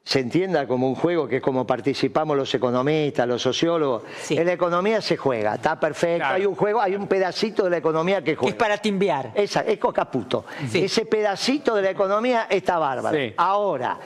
[0.05, 4.03] se entienda como un juego, que es como participamos los economistas, los sociólogos.
[4.29, 6.27] En la economía se juega, está perfecto.
[6.27, 8.51] Hay un juego, hay un pedacito de la economía que juega.
[8.51, 9.31] Es para timbiar.
[9.33, 10.45] Esa, es cocaputo.
[10.73, 13.17] Ese pedacito de la economía está bárbaro.
[13.37, 13.97] Ahora,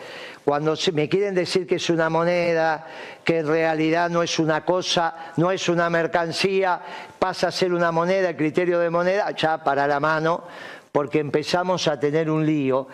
[0.46, 2.86] cuando me quieren decir que es una moneda,
[3.24, 6.80] que en realidad no es una cosa, no es una mercancía,
[7.18, 10.44] pasa a ser una moneda, el criterio de moneda, ya para la mano,
[10.92, 12.88] porque empezamos a tener un lío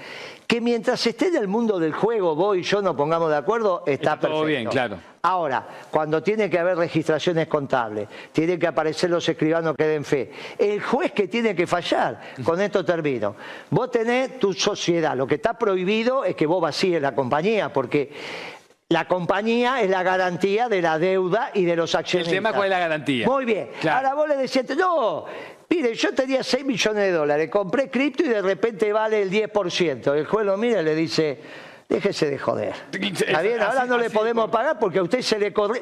[0.53, 3.81] que mientras esté en el mundo del juego, vos y yo nos pongamos de acuerdo,
[3.87, 4.35] está, perfecto.
[4.35, 4.99] Todo bien, claro.
[5.23, 10.31] Ahora, cuando tiene que haber registraciones contables, tiene que aparecer los escribanos que den fe,
[10.59, 13.35] el juez que tiene que fallar, con esto termino.
[13.71, 18.11] Vos tenés tu sociedad, lo que está prohibido es que vos vacíes la compañía, porque
[18.89, 22.31] la compañía es la garantía de la deuda y de los accionistas.
[22.31, 23.25] ¿El tema cuál es la garantía?
[23.25, 23.71] Muy bien.
[23.89, 25.25] Ahora vos le decís, no,
[25.73, 30.15] Mire, yo tenía 6 millones de dólares, compré cripto y de repente vale el 10%.
[30.15, 31.39] El juez lo mira y le dice,
[31.89, 32.75] déjese de joder.
[32.91, 35.81] Está bien, ahora no le podemos pagar porque a usted se le corre.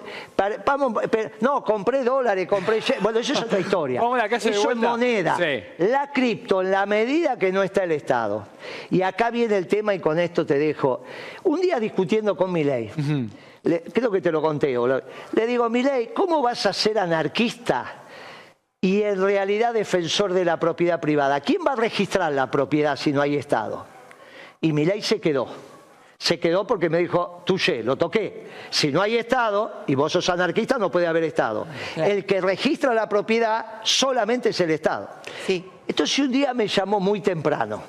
[1.41, 2.79] no, compré dólares, compré.
[3.01, 4.01] Bueno, eso es otra historia.
[4.37, 5.37] eso es moneda.
[5.79, 8.47] La cripto, en la medida que no está el Estado.
[8.91, 11.03] Y acá viene el tema y con esto te dejo.
[11.43, 12.89] Un día discutiendo con mi ley.
[13.91, 14.73] creo que te lo conté.
[15.33, 18.00] Le digo, mi ley, ¿cómo vas a ser anarquista?
[18.83, 21.39] Y en realidad defensor de la propiedad privada.
[21.39, 23.85] ¿Quién va a registrar la propiedad si no hay Estado?
[24.59, 25.47] Y mi ley se quedó.
[26.17, 28.47] Se quedó porque me dijo, touché, lo toqué.
[28.71, 31.67] Si no hay Estado, y vos sos anarquista, no puede haber Estado.
[31.95, 35.09] El que registra la propiedad solamente es el Estado.
[35.45, 35.67] Sí.
[35.87, 37.83] Entonces un día me llamó muy temprano.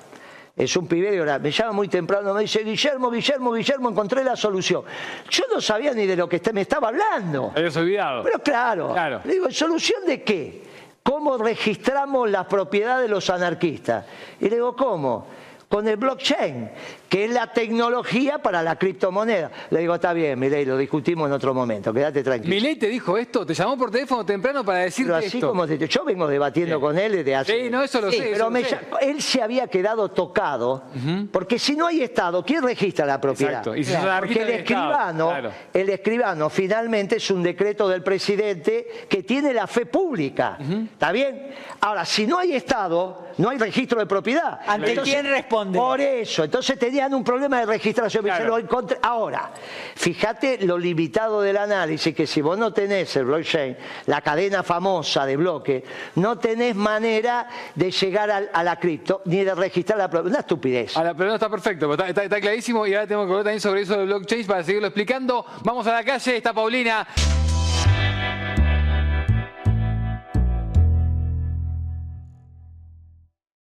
[0.54, 4.22] Es un pibe de hora, me llama muy temprano, me dice, Guillermo, Guillermo, Guillermo, encontré
[4.22, 4.82] la solución.
[5.30, 7.52] Yo no sabía ni de lo que me estaba hablando.
[7.56, 8.22] Habías olvidado.
[8.22, 9.22] Pero claro, claro.
[9.24, 10.71] Le digo, ¿solución de qué?
[11.02, 14.04] ¿Cómo registramos las propiedades de los anarquistas?
[14.40, 15.26] Y le digo, ¿cómo?
[15.68, 16.70] Con el blockchain
[17.12, 19.50] que es la tecnología para la criptomoneda.
[19.68, 22.54] Le digo, está bien, Milei, lo discutimos en otro momento, quédate tranquilo.
[22.54, 23.44] ¿Milei te dijo esto?
[23.44, 27.12] ¿Te llamó por teléfono temprano para decirte pero así Como yo vengo debatiendo con él
[27.12, 27.64] desde hace...
[27.64, 28.30] Sí, no, eso lo sé.
[28.32, 28.50] Pero
[29.02, 30.84] él se había quedado tocado,
[31.30, 33.58] porque si no hay Estado, ¿quién registra la propiedad?
[33.58, 33.76] Exacto.
[33.76, 35.34] Y si porque el escribano,
[35.74, 40.56] el escribano finalmente es un decreto del presidente que tiene la fe pública.
[40.94, 41.52] ¿Está bien?
[41.82, 44.60] Ahora, si no hay Estado, no hay registro de propiedad.
[44.66, 45.78] ¿Ante quién responde?
[45.78, 46.44] Por eso.
[46.44, 48.24] Entonces tenía un problema de registración.
[49.02, 49.50] Ahora,
[49.94, 53.76] fíjate lo limitado del análisis, que si vos no tenés el blockchain,
[54.06, 55.84] la cadena famosa de bloque,
[56.16, 60.32] no tenés manera de llegar a, la cripto ni de registrar la propiedad.
[60.32, 60.94] Una estupidez.
[60.94, 63.96] pero no está perfecto, está, está, clarísimo y ahora tengo que hablar también sobre eso
[63.96, 65.44] del blockchain para seguirlo explicando.
[65.62, 67.06] Vamos a la calle, está Paulina.